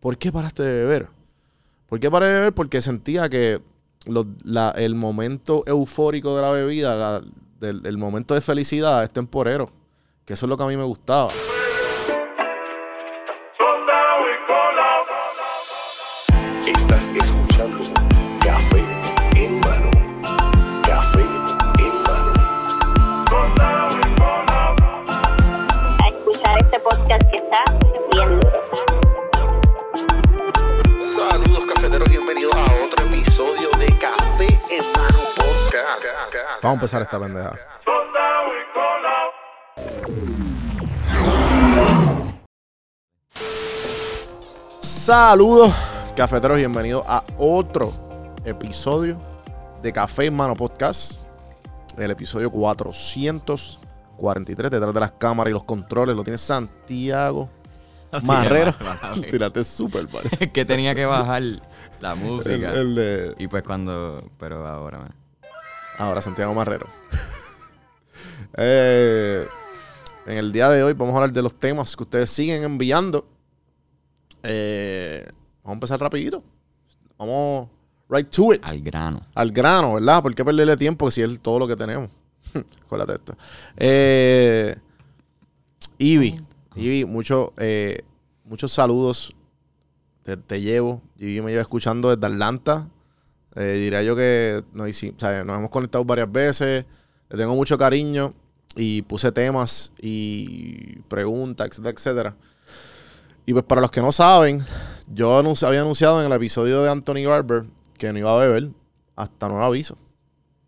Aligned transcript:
¿por 0.00 0.16
qué 0.18 0.32
paraste 0.32 0.62
de 0.62 0.82
beber? 0.82 1.08
¿Por 1.86 2.00
qué 2.00 2.10
paré 2.10 2.26
de 2.26 2.34
beber? 2.34 2.52
Porque 2.52 2.80
sentía 2.80 3.28
que 3.28 3.60
el 4.76 4.94
momento 4.94 5.62
eufórico 5.66 6.36
de 6.36 6.42
la 6.42 6.50
bebida, 6.50 7.22
el 7.60 7.98
momento 7.98 8.34
de 8.34 8.40
felicidad 8.40 9.04
es 9.04 9.10
temporero. 9.10 9.70
Que 10.24 10.34
eso 10.34 10.46
es 10.46 10.50
lo 10.50 10.56
que 10.56 10.62
a 10.62 10.66
mí 10.66 10.76
me 10.76 10.84
gustaba. 10.84 11.30
Estás 16.66 17.10
escuchando 17.10 17.49
Vamos 36.62 36.64
a 36.64 36.72
empezar 36.74 37.02
esta 37.02 37.18
pendeja. 37.18 37.58
Saludos, 44.80 45.74
cafeteros, 46.16 46.56
bienvenidos 46.58 47.04
a 47.06 47.24
otro 47.38 47.92
episodio 48.44 49.18
de 49.82 49.92
Café 49.92 50.26
en 50.26 50.36
Mano 50.36 50.54
Podcast. 50.54 51.20
El 51.98 52.10
episodio 52.10 52.50
443, 52.50 54.70
detrás 54.70 54.94
de 54.94 55.00
las 55.00 55.12
cámaras 55.12 55.50
y 55.50 55.54
los 55.54 55.64
controles, 55.64 56.16
lo 56.16 56.22
tiene 56.24 56.38
Santiago 56.38 57.50
Marrero. 58.22 58.74
Tírate 59.30 59.64
súper, 59.64 60.06
vale. 60.06 60.30
que 60.52 60.64
tenía 60.64 60.94
que 60.94 61.04
bajar 61.04 61.42
la 62.00 62.14
música. 62.14 62.72
El- 62.72 62.78
el 62.78 62.94
de- 62.94 63.34
Y 63.38 63.48
pues 63.48 63.62
cuando. 63.62 64.22
Pero 64.38 64.66
ahora, 64.66 64.98
man. 65.00 65.14
Ahora 66.00 66.22
Santiago 66.22 66.54
Marrero. 66.54 66.86
Eh, 68.56 69.46
en 70.26 70.36
el 70.36 70.50
día 70.50 70.68
de 70.68 70.82
hoy 70.82 70.92
vamos 70.92 71.14
a 71.14 71.18
hablar 71.18 71.32
de 71.32 71.40
los 71.40 71.56
temas 71.56 71.94
que 71.94 72.02
ustedes 72.02 72.30
siguen 72.30 72.64
enviando. 72.64 73.24
Eh, 74.42 75.24
vamos 75.62 75.70
a 75.70 75.72
empezar 75.74 76.00
rapidito. 76.00 76.42
Vamos 77.16 77.68
right 78.08 78.28
to 78.28 78.52
it. 78.52 78.60
Al 78.64 78.80
grano. 78.80 79.20
Al 79.34 79.52
grano, 79.52 79.94
¿verdad? 79.94 80.20
¿Por 80.20 80.34
qué 80.34 80.44
perderle 80.44 80.76
tiempo 80.76 81.10
si 81.12 81.22
es 81.22 81.40
todo 81.40 81.60
lo 81.60 81.68
que 81.68 81.76
tenemos? 81.76 82.10
Acuérdate 82.84 83.12
esto. 83.14 83.36
Eh, 83.76 84.76
Ivy, 85.98 86.40
Ivy, 86.74 87.04
mucho, 87.04 87.54
eh, 87.56 88.02
muchos 88.44 88.72
saludos. 88.72 89.34
Te, 90.24 90.36
te 90.36 90.60
llevo. 90.60 91.02
Ivy 91.18 91.40
me 91.40 91.50
lleva 91.52 91.62
escuchando 91.62 92.14
desde 92.14 92.26
Atlanta. 92.26 92.88
Eh, 93.56 93.80
diría 93.82 94.02
yo 94.02 94.14
que 94.16 94.62
nos, 94.72 95.02
hemos 95.02 95.70
conectado 95.70 96.04
varias 96.04 96.30
veces. 96.30 96.84
Tengo 97.28 97.54
mucho 97.54 97.76
cariño. 97.78 98.34
Y 98.76 99.02
puse 99.02 99.32
temas 99.32 99.92
y 100.00 101.00
preguntas, 101.08 101.66
etcétera, 101.66 101.94
etcétera. 101.96 102.36
Y 103.44 103.52
pues 103.52 103.64
para 103.64 103.80
los 103.80 103.90
que 103.90 104.00
no 104.00 104.12
saben, 104.12 104.64
yo 105.08 105.36
había 105.36 105.80
anunciado 105.80 106.20
en 106.20 106.26
el 106.26 106.32
episodio 106.32 106.82
de 106.82 106.90
Anthony 106.90 107.26
Barber 107.26 107.64
que 107.98 108.12
no 108.12 108.20
iba 108.20 108.32
a 108.32 108.38
beber 108.38 108.70
hasta 109.16 109.48
nuevo 109.48 109.64
aviso. 109.64 109.96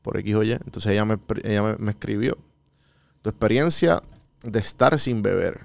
Por 0.02 0.17
X 0.19 0.34
o 0.34 0.42
Y. 0.42 0.50
Entonces 0.50 0.86
ella 0.86 1.05
me, 1.05 1.17
ella 1.44 1.62
me, 1.62 1.77
me 1.77 1.91
escribió. 1.92 2.36
Tu 3.22 3.30
experiencia 3.30 4.02
de 4.42 4.58
estar 4.58 4.98
sin 4.98 5.22
beber. 5.22 5.61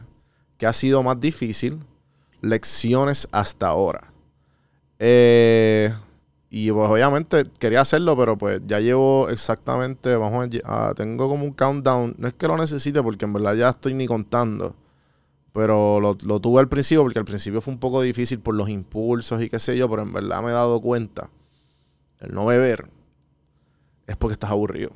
¿Qué 0.58 0.68
ha 0.68 0.74
sido 0.74 1.02
más 1.02 1.20
difícil? 1.20 1.80
Lecciones 2.42 3.28
hasta 3.31 3.68
ahora. 3.68 4.14
Eh, 5.00 5.92
y 6.50 6.72
pues 6.72 6.90
obviamente 6.90 7.45
quería 7.59 7.81
hacerlo, 7.81 8.16
pero 8.16 8.38
pues 8.38 8.62
ya 8.66 8.80
llevo 8.80 9.30
exactamente, 9.30 10.16
vamos 10.16 10.48
a, 10.64 10.90
ah, 10.90 10.94
tengo 10.95 11.28
como 11.28 11.44
un 11.44 11.52
countdown. 11.52 12.16
No 12.18 12.28
es 12.28 12.34
que 12.35 12.47
lo 12.47 12.58
necesite 12.58 13.03
porque 13.03 13.25
en 13.25 13.34
verdad 13.34 13.56
ya 13.56 13.69
estoy 13.69 13.94
ni 13.94 14.08
contando. 14.08 14.75
Pero 15.52 16.00
lo, 16.00 16.16
lo 16.24 16.40
tuve 16.40 16.59
al 16.62 16.69
principio 16.69 17.03
porque 17.03 17.19
al 17.19 17.25
principio 17.25 17.62
fue 17.62 17.74
un 17.74 17.80
poco 17.80 18.02
difícil 18.02 18.40
por 18.40 18.56
los 18.56 18.69
impulsos 18.69 19.41
y 19.41 19.50
qué 19.50 19.59
sé 19.59 19.75
yo, 19.75 19.90
pero 19.90 20.03
en 20.03 20.13
verdad 20.13 20.41
me 20.41 20.50
he 20.50 20.53
dado 20.53 20.80
cuenta. 20.81 21.30
El 22.19 22.34
no 22.34 22.46
beber 22.46 22.90
es 24.08 24.16
porque 24.16 24.34
estás 24.34 24.52
aburrido. 24.52 24.91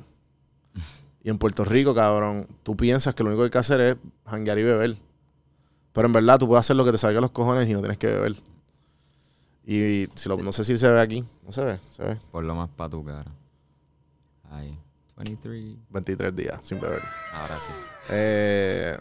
Y 1.24 1.30
en 1.30 1.38
Puerto 1.38 1.64
Rico, 1.64 1.94
cabrón, 1.94 2.48
tú 2.62 2.76
piensas 2.76 3.14
que 3.14 3.22
lo 3.22 3.28
único 3.28 3.42
que 3.42 3.46
hay 3.46 3.50
que 3.50 3.58
hacer 3.58 3.80
es 3.80 3.96
janguear 4.26 4.58
y 4.58 4.62
beber. 4.64 4.96
Pero 5.92 6.06
en 6.06 6.12
verdad 6.12 6.38
tú 6.38 6.48
puedes 6.48 6.60
hacer 6.60 6.76
lo 6.76 6.84
que 6.84 6.92
te 6.92 6.98
salga 6.98 7.20
los 7.20 7.30
cojones 7.30 7.68
y 7.68 7.74
no 7.74 7.80
tienes 7.80 7.98
que 7.98 8.06
beber. 8.08 8.36
Y 9.64 10.08
si 10.14 10.28
lo- 10.28 10.36
no 10.38 10.52
sé 10.52 10.64
si 10.64 10.76
se 10.78 10.90
ve 10.90 11.00
aquí. 11.00 11.24
No 11.44 11.52
se 11.52 11.62
ve, 11.62 11.78
se 11.90 12.02
ve. 12.02 12.16
Por 12.30 12.44
lo 12.44 12.54
más 12.54 12.68
para 12.70 12.90
tu 12.90 13.04
cara. 13.04 13.30
Ahí. 14.50 14.76
23. 15.16 15.76
23 15.90 16.34
días 16.36 16.58
sin 16.62 16.80
beber. 16.80 17.00
Ahora 17.34 17.58
sí. 17.60 17.72
Eh, 18.10 18.96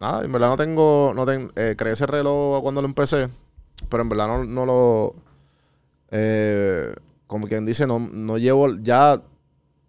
nada, 0.00 0.24
en 0.24 0.32
verdad 0.32 0.48
no 0.48 0.56
tengo. 0.56 1.12
No 1.14 1.26
ten- 1.26 1.52
eh, 1.56 1.74
creé 1.76 1.92
ese 1.92 2.06
reloj 2.06 2.62
cuando 2.62 2.80
lo 2.80 2.88
empecé. 2.88 3.28
Pero 3.88 4.02
en 4.02 4.08
verdad 4.08 4.26
no, 4.28 4.44
no 4.44 4.64
lo. 4.66 5.14
eh, 6.10 6.94
como 7.26 7.46
quien 7.48 7.66
dice, 7.66 7.86
no, 7.86 7.98
no 7.98 8.38
llevo. 8.38 8.74
Ya, 8.76 9.20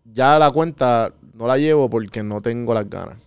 ya 0.04 0.40
la 0.40 0.50
cuenta 0.52 1.14
no 1.34 1.48
la 1.48 1.58
llevo 1.58 1.90
porque 1.90 2.24
no 2.24 2.42
tengo 2.42 2.74
las 2.74 2.90
ganas. 2.90 3.18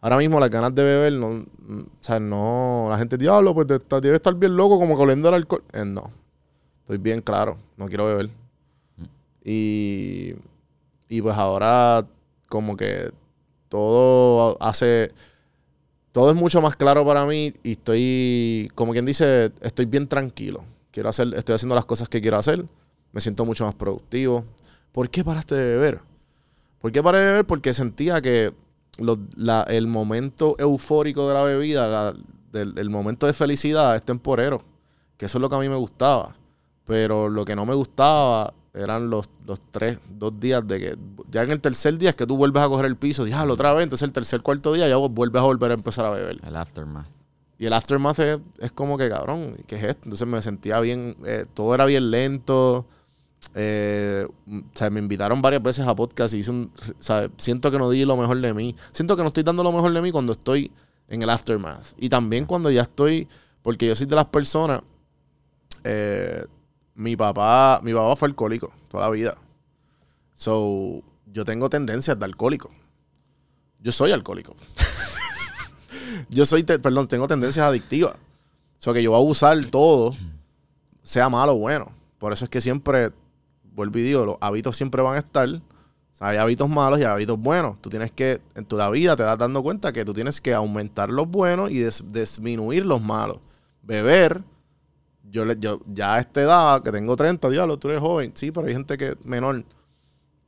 Ahora 0.00 0.16
mismo 0.18 0.38
las 0.38 0.50
ganas 0.50 0.74
de 0.74 0.84
beber, 0.84 1.12
no, 1.14 1.30
mm, 1.30 1.80
o 1.80 1.86
sea, 2.00 2.20
no. 2.20 2.86
La 2.88 2.98
gente, 2.98 3.16
diablo, 3.18 3.52
pues 3.54 3.66
de- 3.66 3.80
debe 4.00 4.16
estar 4.16 4.34
bien 4.34 4.56
loco 4.56 4.78
como 4.78 4.96
que 4.96 5.02
oliendo 5.02 5.28
el 5.28 5.34
alcohol. 5.34 5.64
Eh, 5.72 5.84
no. 5.84 6.10
Estoy 6.82 6.98
bien 6.98 7.20
claro. 7.20 7.56
No 7.76 7.86
quiero 7.86 8.06
beber. 8.06 8.30
Y. 9.44 10.34
Y 11.08 11.22
pues 11.22 11.36
ahora, 11.36 12.06
como 12.48 12.76
que 12.76 13.10
todo 13.68 14.56
hace. 14.62 15.10
Todo 16.12 16.30
es 16.30 16.36
mucho 16.36 16.60
más 16.60 16.74
claro 16.76 17.04
para 17.06 17.26
mí 17.26 17.52
y 17.62 17.72
estoy, 17.72 18.70
como 18.74 18.92
quien 18.92 19.04
dice, 19.06 19.52
estoy 19.60 19.84
bien 19.86 20.08
tranquilo. 20.08 20.64
Quiero 20.90 21.08
hacer, 21.10 21.28
estoy 21.34 21.54
haciendo 21.54 21.74
las 21.74 21.84
cosas 21.84 22.08
que 22.08 22.20
quiero 22.20 22.38
hacer. 22.38 22.64
Me 23.12 23.20
siento 23.20 23.44
mucho 23.44 23.64
más 23.64 23.74
productivo. 23.74 24.44
¿Por 24.92 25.10
qué 25.10 25.22
paraste 25.22 25.54
de 25.54 25.74
beber? 25.74 26.00
¿Por 26.80 26.90
qué 26.92 27.02
paré 27.02 27.18
de 27.20 27.26
beber? 27.26 27.44
Porque 27.46 27.72
sentía 27.72 28.20
que 28.20 28.52
lo- 28.98 29.18
la- 29.36 29.62
el 29.64 29.86
momento 29.86 30.56
eufórico 30.58 31.28
de 31.28 31.34
la 31.34 31.42
bebida, 31.42 31.88
la- 31.88 32.14
del, 32.52 32.78
el 32.78 32.90
momento 32.90 33.26
de 33.26 33.32
felicidad 33.32 33.94
es 33.96 34.02
temporero. 34.02 34.62
Que 35.16 35.26
eso 35.26 35.38
es 35.38 35.42
lo 35.42 35.48
que 35.48 35.56
a 35.56 35.58
mí 35.58 35.68
me 35.68 35.76
gustaba. 35.76 36.34
Pero 36.84 37.28
lo 37.28 37.44
que 37.44 37.56
no 37.56 37.66
me 37.66 37.74
gustaba 37.74 38.54
eran 38.72 39.10
los, 39.10 39.28
los 39.46 39.60
tres, 39.70 39.98
dos 40.08 40.38
días 40.38 40.66
de 40.66 40.78
que 40.78 40.98
ya 41.30 41.42
en 41.42 41.50
el 41.50 41.60
tercer 41.60 41.98
día 41.98 42.10
es 42.10 42.16
que 42.16 42.26
tú 42.26 42.36
vuelves 42.36 42.62
a 42.62 42.68
coger 42.68 42.86
el 42.86 42.96
piso, 42.96 43.24
diablo, 43.24 43.54
otra 43.54 43.72
vez, 43.74 43.82
entonces 43.84 44.06
el 44.06 44.12
tercer, 44.12 44.40
cuarto 44.42 44.72
día 44.72 44.88
ya 44.88 44.96
vuelves 44.96 45.40
a 45.42 45.44
volver 45.44 45.72
a 45.72 45.74
empezar 45.74 46.04
a 46.06 46.10
beber. 46.10 46.38
El 46.46 46.56
aftermath. 46.56 47.08
Y 47.58 47.66
el 47.66 47.72
aftermath 47.72 48.18
es, 48.20 48.38
es 48.58 48.70
como 48.72 48.96
que, 48.96 49.08
cabrón, 49.08 49.56
¿qué 49.66 49.76
es 49.76 49.82
esto? 49.84 50.02
Entonces 50.04 50.28
me 50.28 50.40
sentía 50.42 50.78
bien, 50.80 51.16
eh, 51.26 51.44
todo 51.54 51.74
era 51.74 51.84
bien 51.86 52.10
lento. 52.10 52.86
Eh, 53.54 54.26
o 54.46 54.62
sea, 54.74 54.90
me 54.90 55.00
invitaron 55.00 55.40
varias 55.42 55.62
veces 55.62 55.86
a 55.86 55.94
podcast 55.94 56.34
y 56.34 56.38
hice 56.38 56.50
un, 56.50 56.72
o 56.98 57.02
sea, 57.02 57.28
siento 57.38 57.70
que 57.70 57.78
no 57.78 57.90
di 57.90 58.04
lo 58.04 58.16
mejor 58.16 58.40
de 58.40 58.52
mí. 58.54 58.74
Siento 58.92 59.16
que 59.16 59.22
no 59.22 59.28
estoy 59.28 59.42
dando 59.42 59.62
lo 59.62 59.72
mejor 59.72 59.92
de 59.92 60.02
mí 60.02 60.10
cuando 60.12 60.32
estoy 60.32 60.70
en 61.08 61.22
el 61.22 61.30
aftermath. 61.30 61.94
Y 61.98 62.08
también 62.08 62.44
cuando 62.46 62.70
ya 62.70 62.82
estoy, 62.82 63.26
porque 63.62 63.86
yo 63.86 63.94
soy 63.94 64.06
de 64.06 64.16
las 64.16 64.26
personas, 64.26 64.82
eh, 65.84 66.44
mi 66.94 67.16
papá, 67.16 67.80
mi 67.82 67.92
papá 67.94 68.16
fue 68.16 68.28
alcohólico 68.28 68.72
toda 68.88 69.04
la 69.04 69.10
vida. 69.10 69.38
So, 70.34 71.02
yo 71.32 71.44
tengo 71.44 71.68
tendencias 71.70 72.18
de 72.18 72.24
alcohólico. 72.24 72.70
Yo 73.80 73.92
soy 73.92 74.12
alcohólico. 74.12 74.54
yo 76.28 76.44
soy, 76.46 76.62
te- 76.64 76.78
perdón, 76.78 77.08
tengo 77.08 77.26
tendencias 77.28 77.64
adictivas. 77.66 78.12
O 78.14 78.80
sea, 78.82 78.92
que 78.92 79.02
yo 79.02 79.10
voy 79.10 79.18
a 79.18 79.22
abusar 79.22 79.64
todo, 79.66 80.14
sea 81.02 81.28
malo 81.28 81.52
o 81.52 81.58
bueno. 81.58 81.90
Por 82.18 82.32
eso 82.32 82.44
es 82.44 82.50
que 82.50 82.60
siempre, 82.60 83.10
vuelvo 83.78 83.98
y 83.98 84.12
los 84.12 84.36
hábitos 84.40 84.76
siempre 84.76 85.02
van 85.02 85.14
a 85.16 85.18
estar. 85.18 85.48
O 85.48 86.24
hay 86.24 86.36
hábitos 86.36 86.68
malos 86.68 86.98
y 86.98 87.04
hábitos 87.04 87.38
buenos. 87.38 87.80
Tú 87.80 87.88
tienes 87.88 88.10
que, 88.10 88.40
en 88.54 88.64
tu 88.64 88.76
vida 88.90 89.14
te 89.14 89.22
das 89.22 89.38
dando 89.38 89.62
cuenta 89.62 89.92
que 89.92 90.04
tú 90.04 90.12
tienes 90.12 90.40
que 90.40 90.52
aumentar 90.52 91.10
los 91.10 91.28
buenos 91.28 91.70
y 91.70 91.78
disminuir 92.10 92.84
los 92.84 93.00
malos. 93.00 93.38
Beber, 93.82 94.42
yo, 95.30 95.44
le, 95.44 95.56
yo 95.60 95.80
ya 95.86 96.14
a 96.14 96.18
esta 96.18 96.42
edad, 96.42 96.82
que 96.82 96.90
tengo 96.90 97.14
30, 97.14 97.48
diablo, 97.50 97.78
tú 97.78 97.88
eres 97.88 98.00
joven. 98.00 98.32
Sí, 98.34 98.50
pero 98.50 98.66
hay 98.66 98.72
gente 98.72 98.96
que 98.96 99.16
menor. 99.24 99.64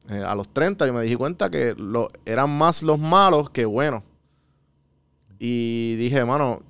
Eh, 0.09 0.25
a 0.27 0.35
los 0.35 0.49
30 0.49 0.87
yo 0.87 0.93
me 0.93 1.03
di 1.05 1.15
cuenta 1.15 1.51
que 1.51 1.75
lo, 1.77 2.09
eran 2.25 2.51
más 2.51 2.83
los 2.83 2.99
malos 2.99 3.49
que 3.51 3.65
buenos. 3.65 4.03
Y 5.39 5.95
dije, 5.97 6.17
hermano, 6.19 6.63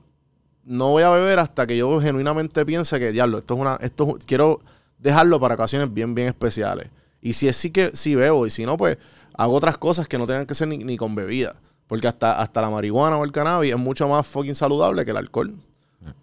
no 0.65 0.91
voy 0.91 1.05
a 1.05 1.11
beber 1.11 1.39
hasta 1.39 1.67
que 1.67 1.77
yo 1.77 2.01
genuinamente 2.01 2.67
piense 2.67 2.99
que, 2.99 3.13
diablo, 3.13 3.39
esto 3.39 3.55
es 3.55 3.61
una, 3.61 3.77
esto 3.81 4.17
es- 4.19 4.27
quiero 4.27 4.61
dejarlo 5.01 5.41
para 5.41 5.55
ocasiones 5.55 5.93
bien, 5.93 6.15
bien 6.15 6.29
especiales. 6.29 6.89
Y 7.23 7.33
si 7.35 7.49
es 7.49 7.57
sí 7.57 7.71
que 7.71 7.91
sí 7.95 8.15
bebo, 8.15 8.47
y 8.47 8.51
si 8.51 8.65
no, 8.65 8.77
pues 8.77 8.99
hago 9.35 9.55
otras 9.55 9.77
cosas 9.79 10.07
que 10.09 10.19
no 10.19 10.27
tengan 10.27 10.47
que 10.47 10.55
ser 10.55 10.69
ni, 10.69 10.79
ni 10.79 10.97
con 10.97 11.15
bebida. 11.15 11.55
Porque 11.87 12.07
hasta, 12.07 12.41
hasta 12.41 12.61
la 12.61 12.71
marihuana 12.71 13.17
o 13.19 13.25
el 13.25 13.33
cannabis 13.33 13.73
es 13.73 13.79
mucho 13.79 14.07
más 14.09 14.27
fucking 14.27 14.55
saludable 14.55 15.05
que 15.05 15.11
el 15.11 15.17
alcohol. 15.17 15.55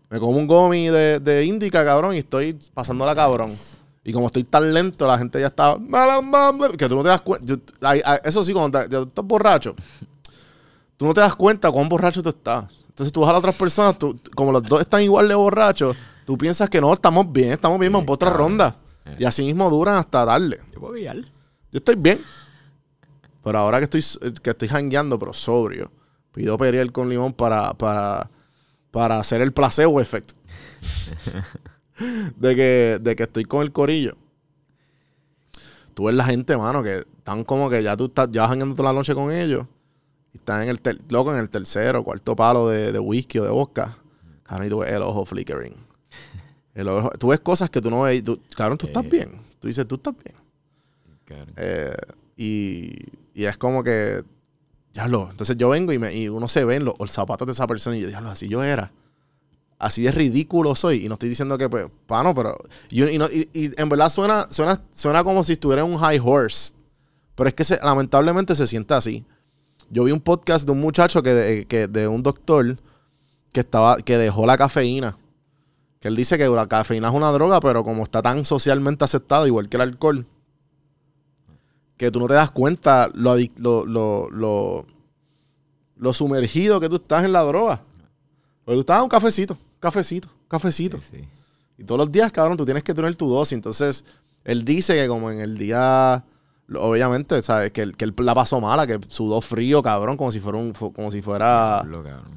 Me 0.10 0.20
como 0.20 0.38
un 0.38 0.48
gomi 0.48 0.88
de, 0.88 1.20
de 1.20 1.44
indica, 1.44 1.84
cabrón, 1.84 2.16
y 2.16 2.20
estoy 2.20 2.58
pasándola 2.74 3.14
cabrón. 3.14 3.50
Y 4.04 4.14
como 4.14 4.28
estoy 4.28 4.46
tan 4.46 4.74
lento, 4.74 5.06
la 5.06 5.18
gente 5.18 5.38
ya 5.42 5.48
está. 5.48 5.76
Que 6.78 6.88
tú 6.88 6.96
no 6.96 7.04
te 7.04 7.10
das 7.10 7.20
cuenta. 7.22 7.46
yo- 7.46 7.58
ay, 7.82 8.02
ay, 8.06 8.20
Eso 8.24 8.42
sí, 8.42 8.54
cuando 8.54 8.80
te- 8.80 9.02
estás 9.02 9.26
borracho, 9.26 9.76
tú 10.96 11.06
no 11.06 11.14
te 11.14 11.20
das 11.22 11.36
cuenta 11.36 11.70
cuán 11.72 11.90
borracho 11.90 12.24
tú 12.24 12.30
estás. 12.30 12.66
Entonces 12.88 13.12
tú 13.12 13.22
vas 13.22 13.30
a 13.30 13.34
las 13.34 13.40
otras 13.40 13.56
personas, 13.56 14.00
tú- 14.00 14.18
como 14.36 14.52
los 14.54 14.64
dos 14.64 14.80
están 14.82 15.02
igual 15.04 15.28
de 15.28 15.36
borrachos, 15.36 15.96
tú 16.28 16.38
piensas 16.38 16.70
que 16.70 16.82
no, 16.82 16.94
estamos 16.94 17.32
bien, 17.32 17.54
estamos 17.54 17.80
bien, 17.80 17.90
vamos 17.94 18.06
por 18.06 18.16
otra 18.16 18.30
cabrón. 18.32 18.50
ronda. 18.50 18.76
Y 19.18 19.24
así 19.24 19.44
mismo 19.46 19.70
duran 19.70 19.96
hasta 19.96 20.26
darle. 20.26 20.60
Yo 20.74 20.82
puedo 20.82 20.94
guiar. 20.96 21.16
Yo 21.16 21.78
estoy 21.78 21.96
bien. 21.96 22.20
Pero 23.42 23.58
ahora 23.60 23.80
que 23.80 23.86
estoy, 23.86 24.04
que 24.44 24.50
estoy 24.50 24.68
jangueando, 24.68 25.18
pero 25.18 25.32
sobrio, 25.32 25.90
pido 26.34 26.58
Periel 26.58 26.92
con 26.92 27.08
limón 27.08 27.32
para, 27.32 27.74
para, 27.76 28.30
para 28.92 29.18
hacer 29.18 29.42
el 29.42 29.54
placebo 29.54 30.02
effect. 30.02 30.34
de, 32.36 32.56
que, 32.58 33.00
de 33.02 33.16
que 33.16 33.24
estoy 33.24 33.46
con 33.46 33.62
el 33.62 33.72
corillo. 33.72 34.18
Tú 35.94 36.04
ves 36.08 36.16
la 36.16 36.26
gente, 36.26 36.58
mano, 36.58 36.84
que 36.84 37.06
están 37.18 37.46
como 37.46 37.70
que 37.70 37.82
ya 37.82 37.96
tú 37.96 38.08
estás, 38.08 38.28
ya 38.32 38.48
jangueando 38.50 38.76
toda 38.76 38.92
la 38.92 39.00
noche 39.00 39.16
con 39.16 39.32
ellos. 39.32 39.66
Y 40.34 40.38
están 40.38 40.64
en 40.64 40.70
el, 40.70 40.82
ter- 40.82 41.00
loco, 41.10 41.32
en 41.34 41.40
el 41.40 41.50
tercero, 41.50 42.04
cuarto 42.04 42.36
palo 42.36 42.68
de, 42.68 42.92
de 42.92 43.00
whisky 43.00 43.40
o 43.40 43.46
de 43.46 43.50
vodka. 43.50 43.98
Y 44.66 44.70
tú 44.70 44.80
ves 44.80 44.92
el 44.92 45.02
ojo 45.02 45.26
flickering. 45.26 45.87
El 46.78 46.88
ojo- 46.90 47.10
tú 47.18 47.30
ves 47.30 47.40
cosas 47.40 47.70
que 47.70 47.82
tú 47.82 47.90
no 47.90 48.02
ves. 48.04 48.24
tú- 48.24 48.40
cabrón, 48.56 48.78
tú 48.78 48.86
estás 48.88 49.04
Eh. 49.06 49.10
bien. 49.10 49.32
Tú 49.60 49.68
dices, 49.68 49.88
tú 49.88 49.96
estás 49.96 50.14
bien. 50.24 50.36
Eh, 51.58 51.96
y, 52.38 52.96
y 53.34 53.46
es 53.46 53.58
como 53.58 53.84
que, 53.84 54.24
diablo, 54.94 55.28
entonces 55.32 55.58
yo 55.58 55.70
vengo 55.70 55.92
y, 55.92 55.98
me, 56.00 56.14
y 56.16 56.30
uno 56.30 56.48
se 56.48 56.64
ve 56.64 56.76
en 56.76 56.86
los, 56.86 56.94
los 57.00 57.12
zapatos 57.12 57.48
de 57.48 57.54
esa 57.54 57.66
persona 57.68 57.98
y 57.98 58.02
yo, 58.02 58.08
diablo, 58.08 58.30
así 58.30 58.48
yo 58.48 58.64
era. 58.64 58.92
Así 59.80 60.04
de 60.04 60.12
ridículo 60.12 60.76
soy. 60.76 61.06
Y 61.06 61.08
no 61.10 61.14
estoy 61.16 61.30
diciendo 61.30 61.58
que, 61.58 61.68
pues, 61.70 61.88
pano, 62.06 62.34
pero... 62.34 62.56
Y, 62.90 63.04
y 63.04 63.18
no- 63.18 63.28
y- 63.28 63.50
y 63.54 63.72
en 63.82 63.90
verdad 63.90 64.10
suena, 64.10 64.48
suena, 64.50 64.82
suena 64.92 65.24
como 65.24 65.44
si 65.44 65.54
estuviera 65.54 65.84
en 65.84 65.92
un 65.92 65.98
high 65.98 66.20
horse. 66.24 66.74
Pero 67.36 67.48
es 67.50 67.54
que 67.56 67.64
se- 67.64 67.78
lamentablemente 67.84 68.56
se 68.56 68.66
siente 68.68 68.94
así. 68.94 69.26
Yo 69.90 70.04
vi 70.04 70.12
un 70.12 70.20
podcast 70.22 70.66
de 70.66 70.72
un 70.72 70.80
muchacho 70.80 71.22
que 71.24 71.34
de, 71.34 71.66
que 71.66 71.88
de 71.88 72.08
un 72.08 72.22
doctor 72.24 72.78
que 73.54 73.62
estaba 73.62 73.98
que 73.98 74.18
dejó 74.18 74.46
la 74.46 74.58
cafeína. 74.58 75.18
Que 76.08 76.10
él 76.10 76.16
dice 76.16 76.38
que 76.38 76.48
la 76.48 76.68
cafeína 76.68 77.10
es 77.10 77.14
una 77.14 77.34
droga, 77.34 77.60
pero 77.60 77.84
como 77.84 78.04
está 78.04 78.22
tan 78.22 78.46
socialmente 78.46 79.04
aceptada, 79.04 79.46
igual 79.46 79.68
que 79.68 79.76
el 79.76 79.82
alcohol, 79.82 80.26
que 81.98 82.10
tú 82.12 82.22
no 82.22 82.28
te 82.28 82.34
das 82.34 82.50
cuenta 82.50 83.10
lo, 83.14 83.36
lo, 83.58 83.86
lo, 83.86 84.30
lo, 84.30 84.86
lo 85.98 86.14
sumergido 86.14 86.80
que 86.80 86.88
tú 86.88 86.96
estás 86.96 87.26
en 87.26 87.34
la 87.34 87.42
droga. 87.42 87.82
Porque 88.64 88.78
tú 88.78 88.80
estás 88.80 89.00
en 89.00 89.04
un 89.04 89.10
cafecito, 89.10 89.58
cafecito, 89.82 90.30
cafecito. 90.48 90.98
Sí, 91.02 91.18
sí. 91.18 91.28
Y 91.78 91.84
todos 91.84 92.00
los 92.00 92.10
días, 92.10 92.32
cabrón, 92.32 92.56
tú 92.56 92.64
tienes 92.64 92.86
que 92.86 92.94
tener 92.94 93.14
tu 93.18 93.28
dosis. 93.28 93.58
Entonces, 93.58 94.06
él 94.46 94.64
dice 94.64 94.96
que 94.96 95.10
como 95.10 95.30
en 95.30 95.42
el 95.42 95.58
día, 95.58 96.24
obviamente, 96.76 97.42
¿sabes? 97.42 97.72
Que, 97.72 97.82
él- 97.82 97.96
que 97.96 98.06
él 98.06 98.14
la 98.18 98.36
pasó 98.36 98.60
mala, 98.60 98.86
que 98.86 99.00
sudó 99.08 99.40
frío, 99.42 99.82
cabrón, 99.82 100.18
como 100.18 100.32
si 100.32 100.40
fuera 100.40 100.58
un, 100.58 100.74
como 100.74 101.10
si 101.12 101.22
fuera 101.22 101.82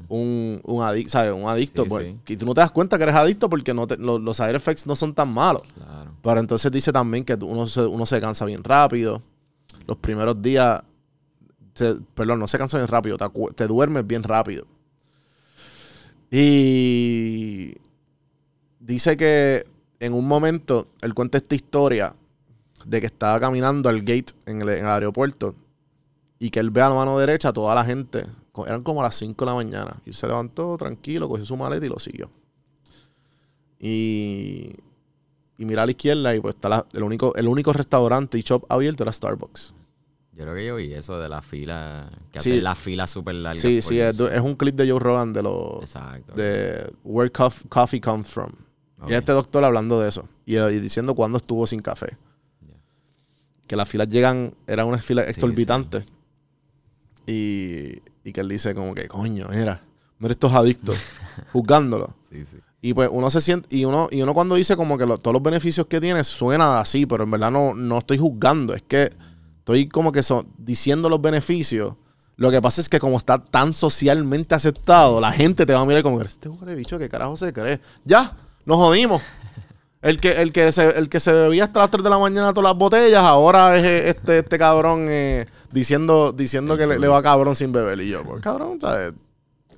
un, 0.09 0.61
un, 0.63 0.79
adic- 0.81 1.07
¿sabes? 1.07 1.33
un 1.33 1.47
adicto. 1.49 1.83
Sí, 1.83 1.89
pues. 1.89 2.05
sí. 2.07 2.33
Y 2.33 2.37
tú 2.37 2.45
no 2.45 2.53
te 2.53 2.61
das 2.61 2.71
cuenta 2.71 2.97
que 2.97 3.03
eres 3.03 3.15
adicto 3.15 3.49
porque 3.49 3.73
no 3.73 3.87
te- 3.87 3.97
lo- 3.97 4.19
los 4.19 4.37
side 4.37 4.55
effects 4.55 4.87
no 4.87 4.95
son 4.95 5.13
tan 5.13 5.33
malos. 5.33 5.63
Claro. 5.73 6.11
Pero 6.21 6.39
entonces 6.39 6.71
dice 6.71 6.91
también 6.93 7.23
que 7.25 7.33
uno 7.35 7.67
se, 7.67 7.81
uno 7.81 8.05
se 8.05 8.21
cansa 8.21 8.45
bien 8.45 8.63
rápido. 8.63 9.21
Los 9.87 9.97
primeros 9.97 10.41
días, 10.41 10.81
se- 11.73 11.95
perdón, 12.13 12.39
no 12.39 12.47
se 12.47 12.57
cansa 12.57 12.77
bien 12.77 12.87
rápido, 12.87 13.17
te, 13.17 13.25
te 13.55 13.67
duermes 13.67 14.07
bien 14.07 14.23
rápido. 14.23 14.65
Y 16.33 17.73
dice 18.79 19.17
que 19.17 19.65
en 19.99 20.13
un 20.13 20.27
momento 20.27 20.87
él 21.01 21.13
cuenta 21.13 21.37
esta 21.37 21.55
historia 21.55 22.15
de 22.85 22.99
que 22.99 23.07
estaba 23.07 23.39
caminando 23.39 23.89
al 23.89 23.99
gate 24.01 24.33
en 24.45 24.61
el, 24.61 24.69
en 24.69 24.85
el 24.85 24.91
aeropuerto 24.91 25.55
y 26.39 26.49
que 26.49 26.59
él 26.59 26.69
ve 26.71 26.81
a 26.81 26.89
la 26.89 26.95
mano 26.95 27.17
derecha 27.19 27.49
a 27.49 27.53
toda 27.53 27.75
la 27.75 27.83
gente. 27.85 28.25
Eran 28.67 28.83
como 28.83 29.01
las 29.01 29.15
5 29.15 29.45
de 29.45 29.49
la 29.51 29.55
mañana. 29.55 30.01
Y 30.05 30.09
él 30.09 30.15
se 30.15 30.27
levantó 30.27 30.75
tranquilo, 30.77 31.29
cogió 31.29 31.45
su 31.45 31.55
maleta 31.55 31.85
y 31.85 31.89
lo 31.89 31.99
siguió. 31.99 32.29
Y, 33.79 34.73
y 35.57 35.65
mira 35.65 35.83
a 35.83 35.85
la 35.85 35.91
izquierda 35.91 36.35
y 36.35 36.39
pues 36.39 36.55
está 36.55 36.69
la- 36.69 36.85
el, 36.93 37.03
único, 37.03 37.33
el 37.35 37.47
único 37.47 37.73
restaurante 37.73 38.37
y 38.37 38.41
shop 38.41 38.65
abierto 38.69 39.03
era 39.03 39.11
Starbucks. 39.11 39.73
Yo 40.33 40.43
creo 40.43 40.55
que 40.55 40.65
yo 40.65 40.75
vi 40.77 40.93
eso 40.93 41.19
de 41.19 41.27
la 41.29 41.41
fila. 41.41 42.09
Que 42.31 42.39
Sí. 42.39 42.51
hacen 42.51 42.63
la 42.63 42.75
fila 42.75 43.05
súper 43.07 43.35
larga. 43.35 43.61
Sí, 43.61 43.81
sí, 43.81 43.99
es, 43.99 44.19
es 44.19 44.39
un 44.41 44.55
clip 44.55 44.75
de 44.75 44.89
Joe 44.89 44.99
Rogan 44.99 45.33
de 45.33 45.43
los 45.43 45.81
Exacto. 45.81 46.33
de 46.33 46.91
Where 47.03 47.31
Cof- 47.31 47.67
Coffee 47.69 47.99
Comes 48.01 48.27
From. 48.27 48.51
Y 49.07 49.13
este 49.13 49.31
doctor 49.31 49.63
hablando 49.63 49.99
de 49.99 50.09
eso. 50.09 50.27
Y, 50.45 50.57
y 50.57 50.79
diciendo 50.79 51.15
cuándo 51.15 51.37
estuvo 51.37 51.65
sin 51.65 51.81
café. 51.81 52.17
Que 53.71 53.77
las 53.77 53.87
filas 53.87 54.09
llegan, 54.09 54.53
eran 54.67 54.85
unas 54.85 55.01
filas 55.01 55.23
Sí, 55.27 55.31
exorbitantes. 55.31 56.03
Y, 57.25 57.99
y 58.25 58.33
que 58.33 58.41
él 58.41 58.49
dice 58.49 58.75
como 58.75 58.93
que, 58.93 59.07
coño, 59.07 59.47
mira, 59.49 59.81
mira 60.19 60.31
estos 60.33 60.51
adictos, 60.51 60.97
juzgándolo. 61.53 62.13
Sí, 62.29 62.45
sí. 62.45 62.57
Y 62.81 62.93
pues 62.93 63.07
uno 63.09 63.29
se 63.29 63.39
siente, 63.39 63.73
y 63.73 63.85
uno, 63.85 64.09
y 64.11 64.21
uno 64.23 64.33
cuando 64.33 64.55
dice 64.55 64.75
como 64.75 64.97
que 64.97 65.05
lo- 65.05 65.19
todos 65.19 65.33
los 65.35 65.41
beneficios 65.41 65.87
que 65.87 66.01
tiene 66.01 66.21
suena 66.25 66.81
así, 66.81 67.05
pero 67.05 67.23
en 67.23 67.31
verdad 67.31 67.49
no, 67.49 67.73
no 67.73 67.99
estoy 67.99 68.17
juzgando, 68.17 68.73
es 68.73 68.81
que 68.81 69.09
estoy 69.59 69.87
como 69.87 70.11
que 70.11 70.21
so- 70.21 70.45
diciendo 70.57 71.07
los 71.07 71.21
beneficios. 71.21 71.95
Lo 72.35 72.51
que 72.51 72.61
pasa 72.61 72.81
es 72.81 72.89
que 72.89 72.99
como 72.99 73.15
está 73.15 73.37
tan 73.41 73.71
socialmente 73.71 74.53
aceptado, 74.53 75.21
la 75.21 75.31
gente 75.31 75.65
te 75.65 75.73
va 75.73 75.79
a 75.79 75.85
mirar 75.85 76.03
como 76.03 76.19
este 76.21 76.49
huele 76.49 76.75
bicho, 76.75 76.99
¿qué 76.99 77.07
carajo 77.07 77.37
se 77.37 77.53
cree? 77.53 77.79
Ya, 78.03 78.35
nos 78.65 78.75
jodimos. 78.75 79.21
El 80.01 80.19
que, 80.19 80.29
el 80.41 80.51
que, 80.51 80.71
se, 80.71 80.89
el 80.97 81.09
que 81.09 81.19
se 81.19 81.31
bebía 81.31 81.65
hasta 81.65 81.79
las 81.79 81.91
3 81.91 82.03
de 82.03 82.09
la 82.09 82.17
mañana 82.17 82.53
todas 82.53 82.71
las 82.71 82.77
botellas, 82.77 83.23
ahora 83.23 83.77
es 83.77 83.83
eh, 83.83 84.09
este, 84.09 84.39
este 84.39 84.57
cabrón 84.57 85.05
eh, 85.09 85.45
diciendo, 85.71 86.31
diciendo 86.31 86.75
que 86.75 86.87
le, 86.87 86.97
le 86.97 87.07
va 87.07 87.21
cabrón 87.21 87.55
sin 87.55 87.71
beber. 87.71 88.01
Y 88.01 88.09
yo, 88.09 88.23
pues 88.23 88.41
cabrón, 88.41 88.79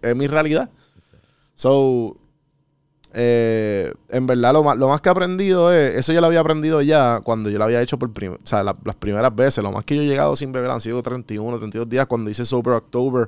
es 0.01 0.15
mi 0.15 0.27
realidad. 0.27 0.69
So, 1.55 2.15
eh, 3.13 3.93
en 4.09 4.25
verdad, 4.25 4.53
lo 4.53 4.63
más, 4.63 4.77
lo 4.77 4.87
más 4.87 5.01
que 5.01 5.09
he 5.09 5.11
aprendido 5.11 5.73
es, 5.73 5.95
eso 5.95 6.13
yo 6.13 6.21
lo 6.21 6.27
había 6.27 6.39
aprendido 6.39 6.81
ya 6.81 7.19
cuando 7.21 7.49
yo 7.49 7.57
lo 7.57 7.65
había 7.65 7.81
hecho 7.81 7.99
por 7.99 8.09
las 8.15 8.95
primeras 8.95 9.35
veces. 9.35 9.61
Lo 9.61 9.73
más 9.73 9.83
que 9.83 9.97
yo 9.97 10.03
he 10.03 10.07
llegado 10.07 10.37
sin 10.37 10.53
beber 10.53 10.71
han 10.71 10.79
sido 10.79 11.03
31, 11.03 11.57
32 11.57 11.89
días 11.89 12.05
cuando 12.05 12.29
hice 12.29 12.45
Sober 12.45 12.75
October. 12.75 13.27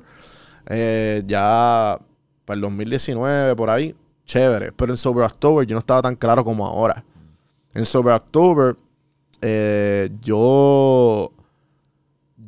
ya 1.26 1.98
para 2.46 2.54
el 2.54 2.60
2019, 2.62 3.54
por 3.54 3.68
ahí, 3.68 3.94
chévere. 4.26 4.72
Pero 4.72 4.92
en 4.92 4.96
Sober 4.96 5.24
October 5.24 5.66
yo 5.66 5.74
no 5.74 5.80
estaba 5.80 6.02
tan 6.02 6.16
claro 6.16 6.44
como 6.44 6.66
ahora. 6.66 7.04
En 7.72 7.86
Sober 7.86 8.14
October, 8.14 8.76
eh, 9.40 10.10
yo 10.20 11.32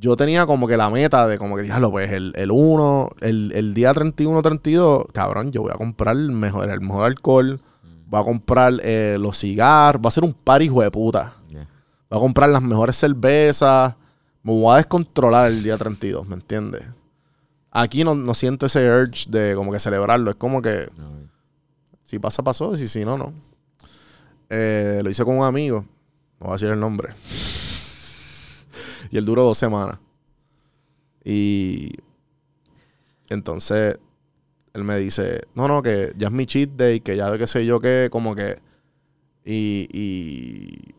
yo 0.00 0.16
tenía 0.16 0.46
como 0.46 0.66
que 0.66 0.76
la 0.76 0.90
meta 0.90 1.26
de 1.26 1.38
como 1.38 1.56
que, 1.56 1.62
diablo, 1.62 1.90
pues 1.90 2.12
el, 2.12 2.32
el 2.36 2.50
1, 2.50 3.10
el, 3.20 3.52
el 3.54 3.74
día 3.74 3.92
31, 3.92 4.42
32, 4.42 5.06
cabrón, 5.12 5.50
yo 5.50 5.62
voy 5.62 5.72
a 5.72 5.76
comprar 5.76 6.16
el 6.16 6.30
mejor, 6.30 6.70
el 6.70 6.80
mejor 6.80 7.06
alcohol, 7.06 7.60
voy 8.06 8.20
a 8.20 8.24
comprar 8.24 8.74
eh, 8.82 9.16
los 9.18 9.38
cigarros, 9.38 10.02
va 10.02 10.08
a 10.08 10.12
ser 10.12 10.24
un 10.24 10.32
party 10.32 10.66
hijo 10.66 10.82
de 10.82 10.90
puta. 10.90 11.34
Voy 12.10 12.16
a 12.16 12.20
comprar 12.20 12.48
las 12.48 12.62
mejores 12.62 12.96
cervezas, 12.96 13.94
me 14.42 14.52
voy 14.52 14.72
a 14.72 14.76
descontrolar 14.76 15.50
el 15.50 15.62
día 15.62 15.76
32, 15.76 16.26
¿me 16.26 16.36
entiendes? 16.36 16.82
Aquí 17.70 18.02
no, 18.02 18.14
no 18.14 18.32
siento 18.32 18.66
ese 18.66 18.88
urge 18.90 19.28
de 19.28 19.54
como 19.54 19.72
que 19.72 19.80
celebrarlo, 19.80 20.30
es 20.30 20.36
como 20.36 20.62
que 20.62 20.88
No, 20.96 21.27
si 22.08 22.18
pasa, 22.18 22.42
pasó, 22.42 22.72
y 22.74 22.78
si, 22.78 22.88
si 22.88 23.04
no, 23.04 23.18
no. 23.18 23.34
Eh, 24.48 25.02
lo 25.04 25.10
hice 25.10 25.24
con 25.26 25.36
un 25.36 25.44
amigo, 25.44 25.84
no 26.40 26.46
voy 26.46 26.50
a 26.50 26.52
decir 26.54 26.68
el 26.70 26.80
nombre. 26.80 27.12
y 29.10 29.18
él 29.18 29.24
duró 29.26 29.44
dos 29.44 29.58
semanas. 29.58 29.98
Y 31.22 31.90
entonces 33.28 33.98
él 34.72 34.84
me 34.84 34.96
dice, 34.96 35.42
no, 35.54 35.68
no, 35.68 35.82
que 35.82 36.12
ya 36.16 36.28
es 36.28 36.32
mi 36.32 36.46
cheat 36.46 36.70
day, 36.70 37.00
que 37.00 37.16
ya 37.16 37.30
de 37.30 37.38
qué 37.38 37.46
sé 37.46 37.66
yo 37.66 37.80
qué, 37.80 38.08
como 38.10 38.34
que... 38.34 38.58
Y, 39.44 39.88
y, 39.92 40.94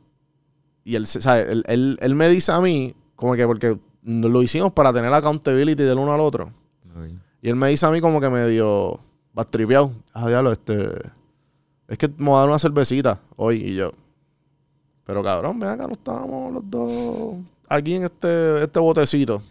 y 0.84 0.96
él, 0.96 1.06
¿sabe? 1.08 1.51
Él, 1.51 1.63
él- 1.68 1.98
él 2.01 2.16
me 2.16 2.28
dice 2.30 2.51
a 2.51 2.60
mí, 2.62 2.96
como 3.16 3.36
que 3.36 3.46
porque 3.46 3.78
lo 4.04 4.42
hicimos 4.44 4.74
para 4.74 4.92
tener 4.94 5.13
accountability 5.13 5.84
del 5.84 5.98
uno 5.98 6.13
al 6.13 6.20
otro. 6.20 6.51
Y 7.42 7.50
él 7.50 7.56
me 7.56 7.68
dice 7.70 7.86
a 7.86 7.92
mí 7.92 8.01
como 8.01 8.20
que 8.20 8.30
medio 9.29 9.36
bastripeado. 9.36 9.91
Ah, 10.13 10.27
diablo, 10.27 10.51
este. 10.51 10.89
Es 11.88 11.98
que 11.98 12.09
me 12.17 12.31
dar 12.31 12.48
una 12.48 12.59
cervecita 12.59 13.19
hoy. 13.36 13.63
Y 13.63 13.75
yo. 13.75 13.91
Pero 15.05 15.24
cabrón, 15.24 15.59
ven 15.59 15.69
acá, 15.69 15.88
no 15.88 15.93
estábamos 15.93 16.53
los 16.53 16.69
dos 16.69 17.38
aquí 17.69 17.95
en 17.95 18.03
este, 18.03 18.63
este 18.63 18.79
botecito. 18.79 19.41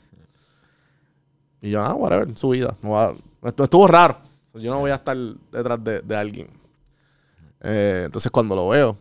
Y 1.63 1.71
yo, 1.71 1.83
ah, 1.83 1.95
whatever, 1.95 2.37
su 2.37 2.51
vida. 2.51 2.77
Esto 3.43 3.65
estuvo 3.65 3.87
raro. 3.87 4.19
Yo 4.55 4.73
no 4.73 4.81
voy 4.81 4.91
a 4.91 4.97
estar 4.97 5.17
detrás 5.17 5.83
de, 5.83 6.01
de 6.01 6.17
alguien. 6.17 6.49
Eh, 7.61 8.03
entonces 8.07 8.31
cuando 8.31 8.55
lo 8.55 8.69
veo, 8.69 8.97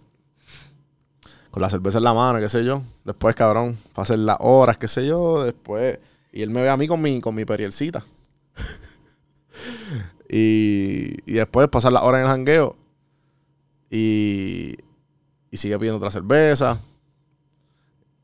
con 1.51 1.61
la 1.61 1.69
cerveza 1.69 1.97
en 1.97 2.03
la 2.03 2.13
mano, 2.13 2.39
qué 2.39 2.49
sé 2.49 2.63
yo. 2.63 2.81
Después, 3.03 3.35
cabrón, 3.35 3.77
pasan 3.93 4.25
las 4.25 4.37
horas, 4.39 4.77
qué 4.77 4.87
sé 4.87 5.05
yo. 5.05 5.43
Después. 5.43 5.99
Y 6.31 6.41
él 6.41 6.49
me 6.49 6.61
ve 6.61 6.69
a 6.69 6.77
mí 6.77 6.87
con 6.87 7.01
mi, 7.01 7.19
con 7.19 7.33
mi 7.33 7.45
perielcita. 7.45 8.03
Y, 10.29 11.17
y 11.25 11.33
después 11.35 11.67
pasar 11.69 11.93
las 11.93 12.03
horas 12.03 12.19
en 12.19 12.25
el 12.25 12.31
jangueo. 12.31 12.75
Y, 13.89 14.75
y 15.51 15.57
sigue 15.57 15.77
pidiendo 15.79 15.97
otra 15.97 16.11
cerveza. 16.11 16.79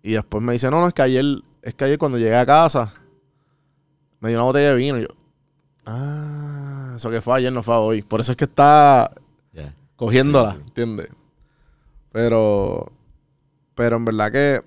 Y 0.01 0.11
después 0.13 0.43
me 0.43 0.53
dice, 0.53 0.69
no, 0.69 0.81
no, 0.81 0.87
es 0.87 0.93
que 0.93 1.01
ayer, 1.01 1.25
es 1.61 1.73
que 1.75 1.85
ayer 1.85 1.97
cuando 1.97 2.17
llegué 2.17 2.35
a 2.35 2.45
casa, 2.45 2.93
me 4.19 4.29
dio 4.29 4.37
una 4.39 4.45
botella 4.45 4.69
de 4.69 4.75
vino. 4.75 4.97
Y 4.99 5.03
yo, 5.03 5.07
ah, 5.85 6.93
eso 6.97 7.09
que 7.09 7.21
fue 7.21 7.37
ayer 7.37 7.53
no 7.53 7.63
fue 7.63 7.75
hoy. 7.77 8.01
Por 8.01 8.19
eso 8.21 8.31
es 8.31 8.37
que 8.37 8.45
está 8.45 9.11
Yeah. 9.53 9.73
cogiéndola, 9.95 10.51
Sí, 10.53 10.57
sí. 10.57 10.63
¿entiendes? 10.67 11.07
Pero, 12.11 12.91
pero 13.75 13.95
en 13.97 14.05
verdad 14.05 14.31
que 14.31 14.61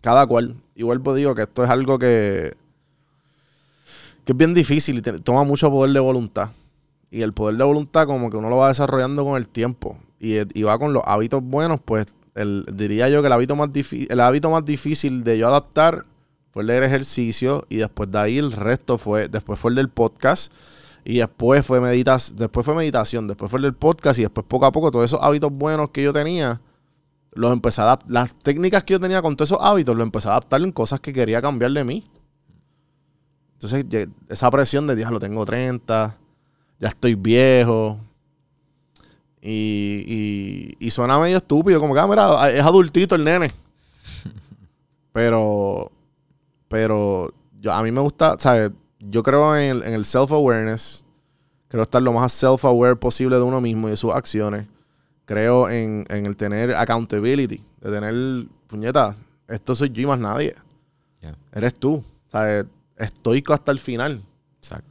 cada 0.00 0.26
cual, 0.26 0.56
igual 0.74 1.00
pues 1.02 1.16
digo 1.18 1.34
que 1.34 1.42
esto 1.42 1.62
es 1.62 1.70
algo 1.70 1.98
que, 1.98 2.54
que 4.24 4.32
es 4.32 4.36
bien 4.36 4.54
difícil 4.54 4.98
y 4.98 5.02
te- 5.02 5.20
toma 5.20 5.44
mucho 5.44 5.70
poder 5.70 5.92
de 5.92 6.00
voluntad. 6.00 6.50
Y 7.10 7.22
el 7.22 7.32
poder 7.32 7.56
de 7.56 7.64
voluntad 7.64 8.06
como 8.06 8.30
que 8.30 8.36
uno 8.36 8.48
lo 8.48 8.56
va 8.56 8.68
desarrollando 8.68 9.24
con 9.24 9.36
el 9.36 9.48
tiempo. 9.48 9.98
Y, 10.18 10.36
y 10.58 10.62
va 10.62 10.78
con 10.78 10.92
los 10.92 11.02
hábitos 11.06 11.42
buenos, 11.42 11.80
pues 11.80 12.14
el, 12.34 12.66
diría 12.72 13.08
yo 13.08 13.20
que 13.22 13.26
el 13.26 13.32
hábito, 13.32 13.56
más 13.56 13.70
el 13.90 14.20
hábito 14.20 14.50
más 14.50 14.64
difícil 14.64 15.24
de 15.24 15.38
yo 15.38 15.48
adaptar 15.48 16.04
fue 16.52 16.62
el 16.62 16.68
del 16.68 16.82
ejercicio 16.82 17.64
y 17.68 17.76
después 17.76 18.10
de 18.10 18.18
ahí 18.18 18.38
el 18.38 18.52
resto 18.52 18.98
fue, 18.98 19.28
después 19.28 19.58
fue 19.58 19.70
el 19.70 19.76
del 19.76 19.88
podcast 19.88 20.52
y 21.04 21.18
después 21.18 21.64
fue 21.64 21.80
meditas, 21.80 22.34
después 22.36 22.66
fue 22.66 22.74
meditación, 22.74 23.26
después 23.26 23.50
fue 23.50 23.58
el 23.58 23.62
del 23.62 23.74
podcast 23.74 24.18
y 24.18 24.22
después 24.22 24.46
poco 24.46 24.66
a 24.66 24.72
poco 24.72 24.90
todos 24.90 25.06
esos 25.06 25.20
hábitos 25.22 25.52
buenos 25.52 25.90
que 25.90 26.02
yo 26.02 26.12
tenía 26.12 26.60
los 27.32 27.52
empecé 27.52 27.80
a 27.80 27.84
adaptar, 27.84 28.10
las 28.10 28.34
técnicas 28.34 28.84
que 28.84 28.94
yo 28.94 29.00
tenía 29.00 29.22
con 29.22 29.36
todos 29.36 29.50
esos 29.50 29.62
hábitos 29.62 29.96
los 29.96 30.04
empecé 30.04 30.28
a 30.28 30.32
adaptar 30.32 30.60
en 30.62 30.72
cosas 30.72 31.00
que 31.00 31.12
quería 31.12 31.40
cambiar 31.40 31.70
de 31.70 31.84
mí. 31.84 32.04
Entonces, 33.54 33.84
esa 34.28 34.50
presión 34.50 34.86
de, 34.86 34.96
lo 35.04 35.20
tengo 35.20 35.44
30, 35.44 36.16
ya 36.80 36.88
estoy 36.88 37.14
viejo. 37.14 37.98
Y, 39.42 40.76
y, 40.78 40.86
y 40.86 40.90
suena 40.90 41.18
medio 41.18 41.36
estúpido, 41.36 41.78
como 41.80 41.94
que, 41.94 42.00
ah, 42.00 42.06
mira, 42.06 42.50
es 42.50 42.62
adultito 42.62 43.14
el 43.14 43.24
nene. 43.24 43.52
Pero, 45.12 45.90
pero 46.68 47.34
yo, 47.60 47.72
a 47.72 47.82
mí 47.82 47.90
me 47.90 48.00
gusta, 48.00 48.36
¿sabes? 48.38 48.70
Yo 49.00 49.24
creo 49.24 49.56
en 49.56 49.78
el, 49.78 49.82
en 49.82 49.94
el 49.94 50.04
self-awareness. 50.04 51.04
Creo 51.66 51.82
estar 51.82 52.00
lo 52.00 52.12
más 52.12 52.32
self-aware 52.32 52.96
posible 52.96 53.34
de 53.34 53.42
uno 53.42 53.60
mismo 53.60 53.88
y 53.88 53.90
de 53.90 53.96
sus 53.96 54.12
acciones. 54.12 54.68
Creo 55.24 55.68
en, 55.68 56.06
en 56.10 56.26
el 56.26 56.36
tener 56.36 56.72
accountability, 56.74 57.60
de 57.80 57.90
tener, 57.90 58.46
puñeta, 58.68 59.16
esto 59.48 59.74
soy 59.74 59.90
yo 59.90 60.02
y 60.02 60.06
más 60.06 60.20
nadie. 60.20 60.54
Yeah. 61.20 61.36
Eres 61.52 61.74
tú. 61.74 62.04
¿Sabes? 62.30 62.66
Estoico 62.96 63.52
hasta 63.52 63.72
el 63.72 63.80
final. 63.80 64.22
Exacto. 64.58 64.89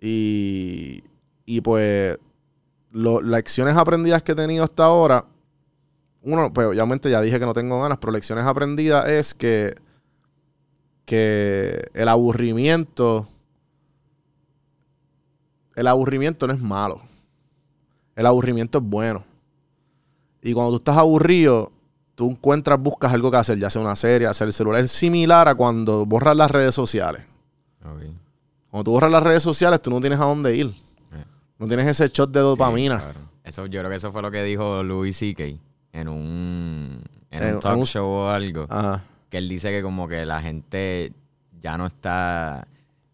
Y, 0.00 1.02
y 1.44 1.60
pues, 1.60 2.18
lo- 2.90 3.20
lecciones 3.20 3.76
aprendidas 3.76 4.22
que 4.22 4.32
he 4.32 4.36
tenido 4.36 4.64
hasta 4.64 4.84
ahora, 4.84 5.26
uno, 6.22 6.52
pues 6.52 6.66
obviamente 6.66 7.10
ya 7.10 7.20
dije 7.20 7.38
que 7.38 7.46
no 7.46 7.54
tengo 7.54 7.80
ganas, 7.80 7.98
pero 7.98 8.12
lecciones 8.12 8.44
aprendidas 8.44 9.08
es 9.08 9.34
que, 9.34 9.74
que 11.04 11.88
el 11.94 12.08
aburrimiento, 12.08 13.26
el 15.76 15.86
aburrimiento 15.86 16.46
no 16.46 16.52
es 16.52 16.60
malo. 16.60 17.00
El 18.16 18.26
aburrimiento 18.26 18.78
es 18.78 18.84
bueno. 18.84 19.24
Y 20.42 20.52
cuando 20.52 20.72
tú 20.72 20.76
estás 20.78 20.96
aburrido, 20.98 21.72
tú 22.14 22.30
encuentras, 22.30 22.80
buscas 22.80 23.12
algo 23.12 23.30
que 23.30 23.36
hacer, 23.38 23.58
ya 23.58 23.70
sea 23.70 23.80
una 23.82 23.96
serie, 23.96 24.26
hacer 24.26 24.46
el 24.48 24.52
celular. 24.52 24.82
Es 24.82 24.90
similar 24.90 25.48
a 25.48 25.54
cuando 25.54 26.04
borras 26.06 26.36
las 26.36 26.50
redes 26.50 26.74
sociales. 26.74 27.22
Ok. 27.84 28.02
Cuando 28.70 28.84
tú 28.84 28.90
borras 28.92 29.10
las 29.10 29.22
redes 29.22 29.42
sociales, 29.42 29.80
tú 29.82 29.90
no 29.90 30.00
tienes 30.00 30.18
a 30.20 30.24
dónde 30.24 30.54
ir. 30.56 30.66
Eh. 31.12 31.24
No 31.58 31.66
tienes 31.66 31.86
ese 31.86 32.08
shot 32.08 32.30
de 32.30 32.40
dopamina. 32.40 32.96
Sí, 32.98 33.04
claro. 33.04 33.20
Eso, 33.44 33.66
yo 33.66 33.80
creo 33.80 33.90
que 33.90 33.96
eso 33.96 34.12
fue 34.12 34.22
lo 34.22 34.30
que 34.30 34.42
dijo 34.44 34.82
Louis 34.82 35.16
C.K. 35.16 35.44
en 35.92 36.08
un, 36.08 37.02
en 37.30 37.42
En- 37.42 37.54
un 37.56 37.60
talk 37.60 37.74
en 37.74 37.80
un- 37.80 37.86
show 37.86 38.06
o 38.06 38.28
algo. 38.28 38.66
Ajá. 38.68 39.02
Que 39.28 39.38
él 39.38 39.48
dice 39.48 39.70
que 39.70 39.82
como 39.82 40.06
que 40.08 40.24
la 40.26 40.40
gente 40.40 41.12
ya 41.60 41.76
no 41.78 41.86
está... 41.86 42.66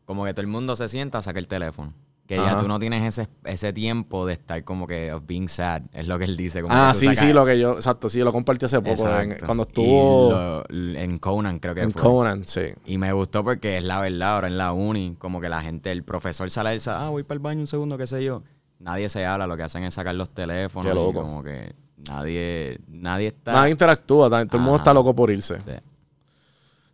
Como 0.05 0.25
que 0.25 0.33
todo 0.35 0.43
el 0.43 0.47
mundo 0.47 0.77
se 0.77 0.89
sienta 0.89 1.19
a 1.19 1.23
sacar 1.23 1.39
el 1.39 1.49
teléfono. 1.49 1.93
Que 2.27 2.37
ya 2.37 2.59
tú 2.61 2.67
no 2.67 2.79
tienes 2.81 3.05
ese, 3.17 3.29
ese 3.45 3.73
tiempo 3.73 4.27
de 4.27 4.33
estar 4.33 4.65
como 4.65 4.87
que 4.89 5.13
of 5.13 5.23
being 5.27 5.47
sad. 5.49 5.83
Es 5.93 6.09
lo 6.09 6.19
que 6.19 6.25
él 6.25 6.37
dice. 6.37 6.61
Como 6.61 6.75
Ah, 6.75 6.93
sí, 6.93 7.07
sacas- 7.07 7.19
sí, 7.21 7.33
lo 7.33 7.47
que 7.47 7.57
yo, 7.59 7.75
exacto, 7.77 8.09
sí, 8.09 8.19
lo 8.21 8.33
compartí 8.33 8.65
hace 8.65 8.81
poco, 8.81 9.09
en- 9.21 9.37
cuando 9.47 9.63
Y 9.63 9.67
estuvo 9.69 10.31
lo- 10.33 10.65
en 10.99 11.19
Conan 11.21 11.61
creo 11.61 11.75
que 11.77 11.83
en 11.83 11.93
fue. 11.93 12.03
Conan, 12.03 12.45
sí. 12.45 12.63
Y 12.85 12.99
me 12.99 13.13
gustó 13.13 13.45
porque 13.45 13.77
es 13.79 13.85
la 13.85 14.01
verdad, 14.01 14.35
ahora 14.35 14.49
en 14.49 14.59
la 14.59 14.73
uni, 14.73 15.15
como 15.21 15.41
que 15.41 15.49
la 15.49 15.63
gente, 15.63 15.93
el 15.93 16.03
profesor 16.03 16.51
sale 16.51 16.71
y 16.73 16.75
dice, 16.75 16.91
ah, 16.91 17.11
voy 17.11 17.23
para 17.23 17.37
el 17.37 17.41
baño 17.43 17.61
un 17.61 17.67
segundo, 17.69 17.97
qué 17.97 18.09
sé 18.09 18.25
yo. 18.25 18.43
Nadie 18.81 19.09
se 19.09 19.25
habla, 19.25 19.47
lo 19.47 19.57
que 19.57 19.63
hacen 19.63 19.85
es 19.85 19.95
sacar 19.95 20.15
los 20.17 20.29
teléfonos. 20.31 20.93
Qué 20.93 20.99
y 20.99 21.03
loco. 21.03 21.23
como 21.23 21.43
que 21.45 21.75
nadie, 22.11 22.81
nadie 22.89 23.29
está. 23.29 23.53
Nadie 23.53 23.71
interactúa, 23.71 24.29
todo 24.29 24.41
el 24.41 24.59
mundo 24.61 24.77
está 24.77 24.93
loco 24.93 25.15
por 25.15 25.31
irse. 25.31 25.59
Sí. 25.61 25.71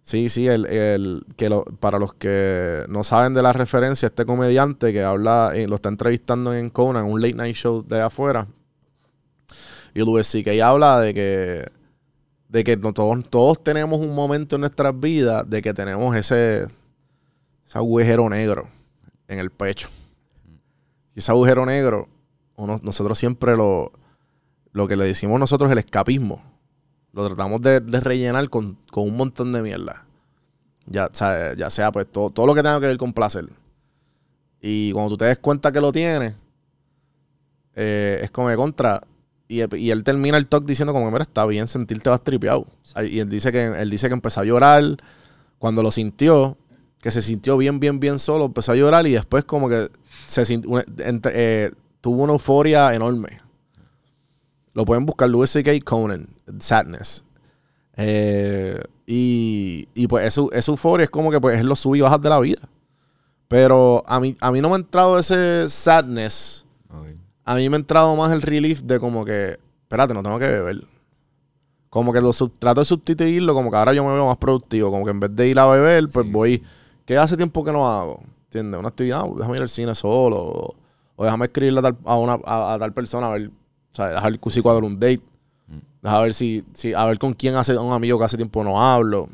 Sí, 0.05 0.29
sí, 0.29 0.49
el, 0.49 0.67
el- 0.67 1.25
que 1.37 1.49
lo- 1.49 1.65
para 1.65 1.99
los 1.99 2.13
que 2.15 2.85
no 2.89 3.05
saben 3.05 3.35
de 3.35 3.43
la 3.43 3.53
referencia, 3.53 4.07
este 4.07 4.25
comediante 4.25 4.93
que 4.93 5.03
habla, 5.03 5.53
eh, 5.55 5.69
lo 5.69 5.77
está 5.77 5.89
entrevistando 5.91 6.53
en 6.55 6.71
Conan, 6.71 7.05
un 7.05 7.21
late 7.21 7.35
night 7.35 7.55
show 7.57 7.85
de 7.87 8.01
afuera. 8.03 8.47
Y 9.95 10.01
Louis 10.01 10.27
C.K. 10.27 10.67
habla 10.67 11.01
de 11.01 11.15
que, 11.15 11.67
de 12.49 12.65
que 12.65 12.77
todos, 12.77 13.25
todos 13.31 13.63
tenemos 13.63 14.01
un 14.01 14.15
momento 14.15 14.57
en 14.57 14.61
nuestras 14.63 14.99
vidas 14.99 15.49
de 15.49 15.63
que 15.63 15.75
tenemos 15.75 16.17
ese, 16.17 16.63
ese 16.63 17.79
agujero 17.79 18.29
negro 18.29 18.69
en 19.29 19.39
el 19.39 19.51
pecho. 19.51 19.89
Y 21.15 21.19
ese 21.21 21.31
agujero 21.31 21.65
negro, 21.67 22.09
nosotros 22.57 23.19
siempre 23.19 23.55
lo, 23.57 23.93
lo 24.73 24.89
que 24.89 24.97
le 24.97 25.05
decimos 25.05 25.39
nosotros 25.39 25.69
es 25.69 25.73
el 25.73 25.79
escapismo. 25.79 26.43
Lo 27.13 27.27
tratamos 27.27 27.61
de, 27.61 27.81
de 27.81 28.01
rellenar 28.01 28.49
con, 28.49 28.79
con 28.91 29.05
un 29.05 29.17
montón 29.17 29.53
de 29.53 29.63
mierda. 29.63 30.05
Ya, 30.87 31.11
ya 31.57 31.71
sea 31.71 31.93
pues 31.93 32.07
todo, 32.11 32.31
todo 32.31 32.47
lo 32.47 32.55
que 32.55 32.63
tenga 32.63 32.81
que 32.81 32.87
ver 32.87 32.97
con 32.97 33.13
placer. 33.13 33.49
Y 34.61 34.93
cuando 34.93 35.11
tú 35.11 35.19
te 35.19 35.25
des 35.27 35.39
cuenta 35.39 35.73
que 35.73 35.81
lo 35.81 35.93
tienes, 35.93 36.35
eh, 37.75 38.21
es 38.23 38.31
como 38.31 38.49
de 38.49 38.57
contra. 38.57 39.01
Y, 39.49 39.63
y 39.77 39.91
él 39.91 40.05
termina 40.05 40.39
el 40.39 40.47
talk 40.47 40.65
diciendo 40.65 40.93
como 40.93 41.13
que, 41.13 41.23
está 41.23 41.45
bien 41.47 41.69
sentirte 41.69 42.09
vas 42.09 42.23
tripeado. 42.23 42.67
Y 43.09 43.19
él 43.19 43.29
dice 43.29 43.53
que 43.53 43.67
él 43.67 43.91
dice 43.91 44.09
que 44.09 44.15
empezó 44.15 44.41
a 44.41 44.45
llorar 44.45 44.83
cuando 45.59 45.83
lo 45.83 45.91
sintió, 45.91 46.57
que 47.01 47.11
se 47.11 47.21
sintió 47.23 47.57
bien, 47.57 47.81
bien, 47.81 48.01
bien 48.01 48.19
solo, 48.19 48.47
empezó 48.47 48.73
a 48.73 48.77
llorar 48.77 49.07
y 49.07 49.13
después 49.13 49.45
como 49.45 49.69
que 49.69 49.91
se 50.27 50.47
sintió, 50.47 50.83
eh, 50.99 51.71
tuvo 52.01 52.23
una 52.23 52.33
euforia 52.33 52.95
enorme. 52.95 53.41
Lo 54.75 54.85
pueden 54.85 55.05
buscar, 55.07 55.29
Louis 55.29 55.51
C.K. 55.51 55.71
Conan, 55.85 56.29
Sadness. 56.61 57.25
Eh, 57.97 58.81
y, 59.07 59.87
y 59.95 60.07
pues 60.07 60.27
esa, 60.27 60.43
esa 60.53 60.71
euforia 60.73 61.05
es 61.05 61.11
como 61.11 61.31
que 61.31 61.41
pues 61.41 61.59
es 61.59 61.65
lo 61.65 61.77
sub 61.77 61.95
y 61.95 62.01
bajas 62.01 62.21
de 62.23 62.29
la 62.31 62.41
vida. 62.41 62.61
Pero 63.49 64.03
a 64.07 64.19
mí, 64.19 64.35
a 64.41 64.51
mí 64.51 64.61
no 64.63 64.69
me 64.71 64.77
ha 64.77 64.79
entrado 64.79 65.19
ese 65.19 65.69
sadness. 65.69 66.65
A 67.45 67.55
mí 67.57 67.69
me 67.69 67.77
ha 67.77 67.81
entrado 67.81 68.15
más 68.17 68.33
el 68.33 68.41
relief 68.41 68.81
de 68.83 68.99
como 68.99 69.25
que, 69.25 69.59
espérate, 69.83 70.15
no 70.15 70.23
tengo 70.23 70.39
que 70.39 70.47
beber. 70.49 70.85
Como 71.91 72.13
que 72.13 72.21
lo 72.23 72.33
sub- 72.33 72.55
trato 72.59 72.81
de 72.81 72.85
sustituirlo, 72.87 73.53
como 73.53 73.71
que 73.71 73.77
ahora 73.77 73.93
yo 73.93 74.03
me 74.05 74.13
veo 74.13 74.27
más 74.27 74.39
productivo. 74.39 74.91
Como 74.91 75.05
que 75.05 75.11
en 75.11 75.21
vez 75.21 75.35
de 75.37 75.49
ir 75.49 75.59
a 75.59 75.67
beber, 75.67 76.05
pues 76.13 76.25
Sí, 76.27 76.33
voy. 76.33 76.63
¿Qué 77.05 77.19
hace 77.19 77.37
tiempo 77.37 77.63
que 77.65 77.73
no 77.73 77.87
hago? 77.91 78.23
¿Entiendes? 78.45 78.79
Una 78.79 78.89
actividad, 78.89 79.25
pues, 79.27 79.39
déjame 79.39 79.57
ir 79.57 79.63
al 79.63 79.69
cine 79.69 79.95
solo. 79.95 80.37
O, 80.39 80.75
o 81.17 81.25
déjame 81.25 81.45
escribirle 81.47 81.81
a 81.81 81.83
tal, 81.83 81.99
a 82.05 82.17
una, 82.17 82.39
a, 82.45 82.75
a 82.75 82.79
tal 82.79 82.95
persona 82.95 83.27
a 83.27 83.31
ver. 83.33 83.51
O 83.93 83.95
sea, 83.95 84.09
dejar 84.09 84.39
si 84.51 84.61
cuadro 84.63 84.87
un 84.87 84.99
date. 84.99 85.21
Deja 86.03 86.21
ver 86.21 86.35
si, 86.35 86.65
si, 86.75 86.95
a 86.95 87.05
ver 87.05 87.19
con 87.19 87.33
quién 87.35 87.55
hace 87.55 87.77
un 87.79 87.93
amigo 87.93 88.19
que 88.19 88.25
hace 88.25 88.37
tiempo 88.37 88.65
no 88.65 88.83
hablo. 88.83 89.29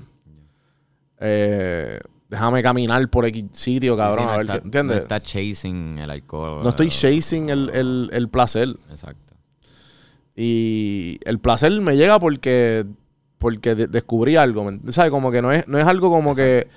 Eh, 1.21 1.99
déjame 2.29 2.63
caminar 2.63 3.09
por 3.09 3.25
X 3.27 3.45
sitio, 3.53 3.97
cabrón, 3.97 4.19
Sí, 4.19 4.25
no 4.25 4.31
a 4.31 4.37
ver 4.37 4.47
está- 4.47 4.59
qué- 4.61 4.65
¿entiendes? 4.65 4.97
No 4.97 5.03
está 5.03 5.21
chasing 5.21 5.99
el 5.99 6.11
alcohol. 6.11 6.63
No 6.63 6.69
estoy 6.69 6.89
chasing 6.89 7.49
el, 7.51 7.71
el, 7.71 8.11
el 8.13 8.29
placer. 8.29 8.69
Exacto. 8.91 9.35
Y 10.37 11.19
el 11.25 11.39
placer 11.41 11.73
me 11.81 11.97
llega 11.97 12.19
porque, 12.21 12.85
porque 13.39 13.75
de- 13.75 13.87
descubrí 13.89 14.37
algo. 14.37 14.65
¿me- 14.65 14.93
¿Sabes? 14.93 15.11
Como 15.11 15.31
que 15.31 15.43
no 15.43 15.51
es, 15.53 15.67
no 15.69 15.79
es 15.79 15.87
algo 15.87 16.11
como 16.11 16.35
que. 16.35 16.69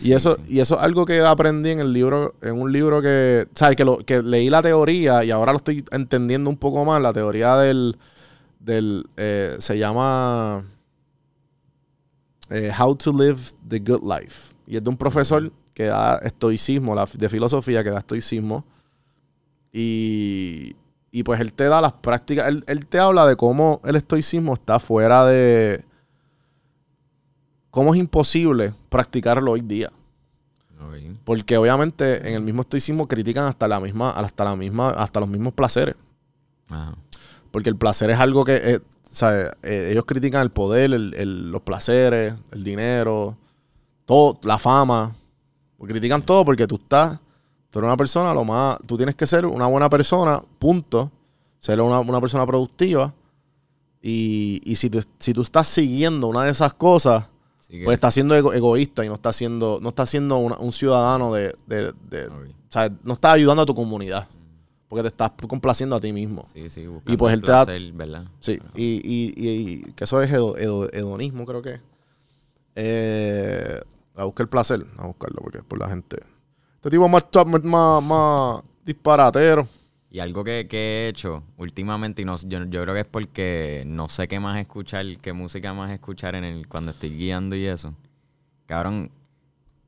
Y 0.00 0.12
eso, 0.12 0.36
sí. 0.44 0.54
y 0.56 0.60
eso 0.60 0.76
es 0.76 0.82
algo 0.82 1.06
que 1.06 1.20
aprendí 1.20 1.70
en 1.70 1.80
el 1.80 1.92
libro, 1.92 2.34
en 2.42 2.60
un 2.60 2.70
libro 2.72 3.00
que, 3.00 3.48
¿sabes? 3.54 3.76
Que, 3.76 3.84
lo, 3.84 3.98
que 3.98 4.22
leí 4.22 4.50
la 4.50 4.62
teoría 4.62 5.24
y 5.24 5.30
ahora 5.30 5.52
lo 5.52 5.58
estoy 5.58 5.84
entendiendo 5.90 6.50
un 6.50 6.56
poco 6.56 6.84
más. 6.84 7.00
La 7.00 7.12
teoría 7.12 7.56
del, 7.56 7.96
del 8.60 9.06
eh, 9.16 9.56
se 9.58 9.78
llama 9.78 10.64
eh, 12.50 12.70
How 12.78 12.94
to 12.96 13.12
Live 13.12 13.40
the 13.68 13.78
Good 13.80 14.02
Life. 14.02 14.54
Y 14.66 14.76
es 14.76 14.84
de 14.84 14.90
un 14.90 14.96
profesor 14.96 15.50
que 15.74 15.84
da 15.84 16.16
estoicismo, 16.18 16.94
la- 16.94 17.08
de 17.12 17.28
filosofía 17.28 17.82
que 17.84 17.90
da 17.90 17.98
estoicismo. 17.98 18.64
Y, 19.72 20.74
y 21.10 21.22
pues 21.22 21.40
él 21.40 21.52
te 21.52 21.64
da 21.64 21.80
las 21.80 21.92
prácticas, 21.92 22.48
él, 22.48 22.64
él 22.66 22.86
te 22.86 22.98
habla 22.98 23.26
de 23.26 23.36
cómo 23.36 23.80
el 23.84 23.96
estoicismo 23.96 24.54
está 24.54 24.78
fuera 24.78 25.26
de... 25.26 25.84
cómo 27.76 27.92
es 27.92 28.00
imposible 28.00 28.72
practicarlo 28.88 29.52
hoy 29.52 29.60
día. 29.60 29.92
Porque 31.24 31.58
obviamente 31.58 32.26
en 32.26 32.34
el 32.34 32.40
mismo 32.40 32.62
estoicismo 32.62 33.06
critican 33.06 33.44
hasta 33.44 33.68
la 33.68 33.78
misma, 33.80 34.12
hasta 34.12 34.44
la 34.44 34.56
misma, 34.56 34.92
hasta 34.92 35.20
los 35.20 35.28
mismos 35.28 35.52
placeres. 35.52 35.94
Ajá. 36.70 36.96
Porque 37.50 37.68
el 37.68 37.76
placer 37.76 38.08
es 38.08 38.18
algo 38.18 38.44
que, 38.46 38.54
eh. 38.54 38.80
Eh, 39.62 39.88
ellos 39.90 40.06
critican 40.06 40.40
el 40.40 40.48
poder, 40.50 40.94
el- 40.94 41.12
el- 41.18 41.50
los 41.50 41.60
placeres, 41.60 42.32
el 42.50 42.64
dinero, 42.64 43.36
todo, 44.06 44.38
la 44.44 44.56
fama. 44.58 45.12
Critican 45.78 46.22
todo 46.22 46.46
porque 46.46 46.66
tú 46.66 46.76
estás, 46.76 47.18
tú 47.68 47.78
eres 47.78 47.88
una 47.88 47.96
persona, 47.98 48.32
lo 48.32 48.42
más, 48.44 48.78
tú 48.86 48.96
tienes 48.96 49.16
que 49.16 49.26
ser 49.26 49.44
una 49.44 49.66
buena 49.66 49.90
persona, 49.90 50.42
punto. 50.58 51.10
Ser 51.60 51.82
una, 51.82 52.00
una 52.00 52.22
persona 52.22 52.46
productiva. 52.46 53.12
Y, 54.00 54.62
y 54.64 54.76
si, 54.76 54.88
tú, 54.88 55.02
si 55.18 55.34
tú 55.34 55.42
estás 55.42 55.68
siguiendo 55.68 56.26
una 56.28 56.44
de 56.44 56.52
esas 56.52 56.72
cosas, 56.72 57.26
que- 57.68 57.84
pues 57.84 57.94
estás 57.96 58.14
siendo 58.14 58.34
ego- 58.36 58.52
egoísta 58.52 59.04
y 59.04 59.08
no 59.08 59.14
estás 59.14 59.36
siendo, 59.36 59.78
no 59.82 59.88
estás 59.90 60.10
siendo 60.10 60.36
una- 60.38 60.56
un 60.58 60.72
ciudadano 60.72 61.32
de, 61.34 61.54
de- 61.66 61.92
de- 62.10 62.26
Ok. 62.26 62.46
o 62.68 62.72
sea, 62.72 62.92
no 63.02 63.14
estás 63.14 63.34
ayudando 63.34 63.62
a 63.62 63.66
tu 63.66 63.74
comunidad. 63.74 64.28
Porque 64.88 65.02
te 65.02 65.08
estás 65.08 65.32
complaciendo 65.48 65.96
a 65.96 66.00
ti 66.00 66.12
mismo. 66.12 66.44
Sí, 66.52 66.70
sí, 66.70 66.86
Y 67.06 67.16
pues 67.16 67.32
el 67.32 67.40
él 67.40 67.44
te 67.44 67.50
da- 67.50 67.64
placer, 67.64 67.92
¿verdad? 67.92 68.24
Sí, 68.38 68.60
y, 68.76 69.00
y, 69.04 69.34
y, 69.36 69.48
y 69.88 69.92
que 69.94 70.04
eso 70.04 70.22
es 70.22 70.30
hedo- 70.30 70.56
hedo- 70.56 70.88
hedonismo, 70.92 71.44
creo 71.44 71.60
que. 71.60 71.80
Eh, 72.76 73.80
a 74.16 74.24
buscar 74.24 74.44
el 74.44 74.48
placer, 74.48 74.86
a 74.96 75.06
buscarlo, 75.06 75.40
porque 75.42 75.58
es 75.58 75.64
por 75.64 75.78
la 75.80 75.88
gente. 75.88 76.18
Este 76.76 76.90
tipo 76.90 77.08
más, 77.08 77.24
más, 77.64 78.02
más 78.02 78.62
disparatero. 78.84 79.66
Y 80.10 80.20
algo 80.20 80.44
que, 80.44 80.66
que 80.68 80.76
he 80.78 81.08
hecho 81.08 81.42
últimamente, 81.56 82.22
y 82.22 82.24
no, 82.24 82.36
yo, 82.36 82.64
yo 82.64 82.82
creo 82.82 82.94
que 82.94 83.00
es 83.00 83.06
porque 83.06 83.82
no 83.86 84.08
sé 84.08 84.28
qué 84.28 84.38
más 84.40 84.58
escuchar, 84.58 85.04
qué 85.20 85.32
música 85.32 85.74
más 85.74 85.90
escuchar 85.90 86.34
en 86.36 86.44
el, 86.44 86.68
cuando 86.68 86.92
estoy 86.92 87.10
guiando 87.10 87.56
y 87.56 87.66
eso. 87.66 87.92
Cabrón, 88.66 89.10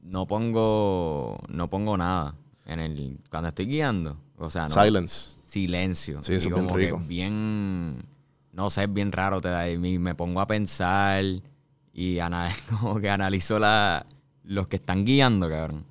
no 0.02 0.26
pongo, 0.26 1.38
no 1.48 1.68
pongo 1.70 1.96
nada 1.96 2.34
en 2.66 2.80
el, 2.80 3.18
cuando 3.30 3.48
estoy 3.48 3.66
guiando. 3.66 4.16
O 4.36 4.50
sea, 4.50 4.68
no, 4.68 4.74
Silence. 4.82 5.36
silencio. 5.40 6.20
Sí, 6.22 6.34
eso 6.34 6.48
es 6.48 6.54
bien 6.54 6.74
rico. 6.74 7.02
bien, 7.06 8.04
no 8.52 8.70
sé, 8.70 8.84
es 8.84 8.92
bien 8.92 9.12
raro. 9.12 9.40
Te 9.40 9.48
da, 9.48 9.70
y 9.70 9.78
me 9.78 10.14
pongo 10.14 10.40
a 10.40 10.46
pensar 10.46 11.24
y 11.92 12.18
ana- 12.18 12.54
como 12.70 13.00
que 13.00 13.08
analizo 13.08 13.58
la, 13.58 14.04
los 14.44 14.66
que 14.68 14.76
están 14.76 15.04
guiando, 15.04 15.48
cabrón. 15.48 15.84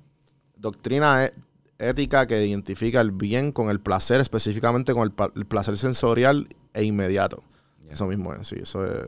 Doctrina 0.56 1.24
e- 1.26 1.34
ética 1.78 2.26
que 2.26 2.44
identifica 2.46 3.00
el 3.00 3.12
bien 3.12 3.52
con 3.52 3.70
el 3.70 3.80
placer, 3.80 4.20
específicamente 4.20 4.92
con 4.94 5.12
el, 5.34 5.46
placer 5.46 5.76
sensorial 5.76 6.48
e 6.74 6.84
inmediato. 6.84 7.42
Eso 7.90 8.06
mismo 8.06 8.34
es, 8.34 8.46
sí, 8.48 8.56
eso 8.60 8.84
es. 8.84 9.06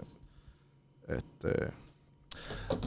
Este. 1.09 1.71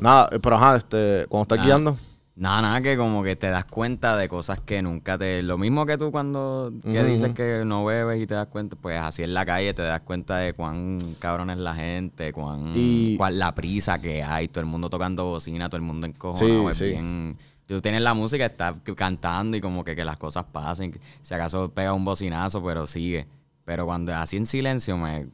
Nada, 0.02 0.30
eh, 0.32 0.40
pero 0.40 0.56
ajá, 0.56 0.78
este, 0.78 1.26
cuando 1.28 1.44
estás 1.54 1.66
guiando. 1.66 1.98
Nada, 2.36 2.64
nada, 2.64 2.82
que 2.82 2.98
como 2.98 3.22
que 3.22 3.36
te 3.36 3.48
das 3.48 3.66
cuenta 3.66 4.18
de 4.18 4.28
cosas 4.28 4.60
que 4.60 4.82
nunca 4.82 5.20
te... 5.20 5.44
Lo 5.44 5.60
mismo 5.60 5.86
que 5.86 6.00
tú 6.00 6.12
cuando 6.12 6.74
que 6.82 7.04
dices 7.04 7.32
que 7.36 7.64
no 7.64 7.86
bebes 7.86 8.20
y 8.24 8.26
te 8.26 8.34
das 8.34 8.48
cuenta, 8.48 8.76
pues 8.76 9.00
así 9.00 9.22
en 9.22 9.36
la 9.36 9.46
calle 9.46 9.72
te 9.76 9.84
das 9.84 10.02
cuenta 10.02 10.38
de 10.38 10.54
cuán 10.54 10.98
cabrón 11.20 11.52
es 11.52 11.58
la 11.60 11.76
gente, 11.76 12.34
cuán, 12.34 12.72
Y- 12.74 13.18
cuán 13.18 13.38
la 13.38 13.54
prisa 13.54 14.02
que 14.02 14.24
hay, 14.24 14.48
todo 14.48 14.62
el 14.62 14.66
mundo 14.66 14.90
tocando 14.90 15.26
bocina, 15.26 15.70
todo 15.70 15.78
el 15.78 15.84
mundo 15.84 16.08
encojonado, 16.08 16.62
Sí, 16.64 16.68
es 16.72 16.78
sí. 16.78 16.86
bien... 16.86 17.38
Tú 17.66 17.82
tienes 17.82 18.02
la 18.02 18.14
música, 18.14 18.46
estás 18.46 18.76
cantando 18.96 19.56
y 19.56 19.62
como 19.62 19.84
que, 19.84 19.96
que 19.96 20.04
las 20.04 20.18
cosas 20.18 20.44
pasen, 20.46 21.00
si 21.22 21.34
acaso 21.34 21.70
pega 21.70 21.94
un 21.94 22.04
bocinazo, 22.04 22.64
pero 22.64 22.88
sigue. 22.88 23.28
Pero 23.66 23.86
cuando 23.86 24.14
así 24.14 24.38
en 24.38 24.46
silencio, 24.46 24.98
me 24.98 25.28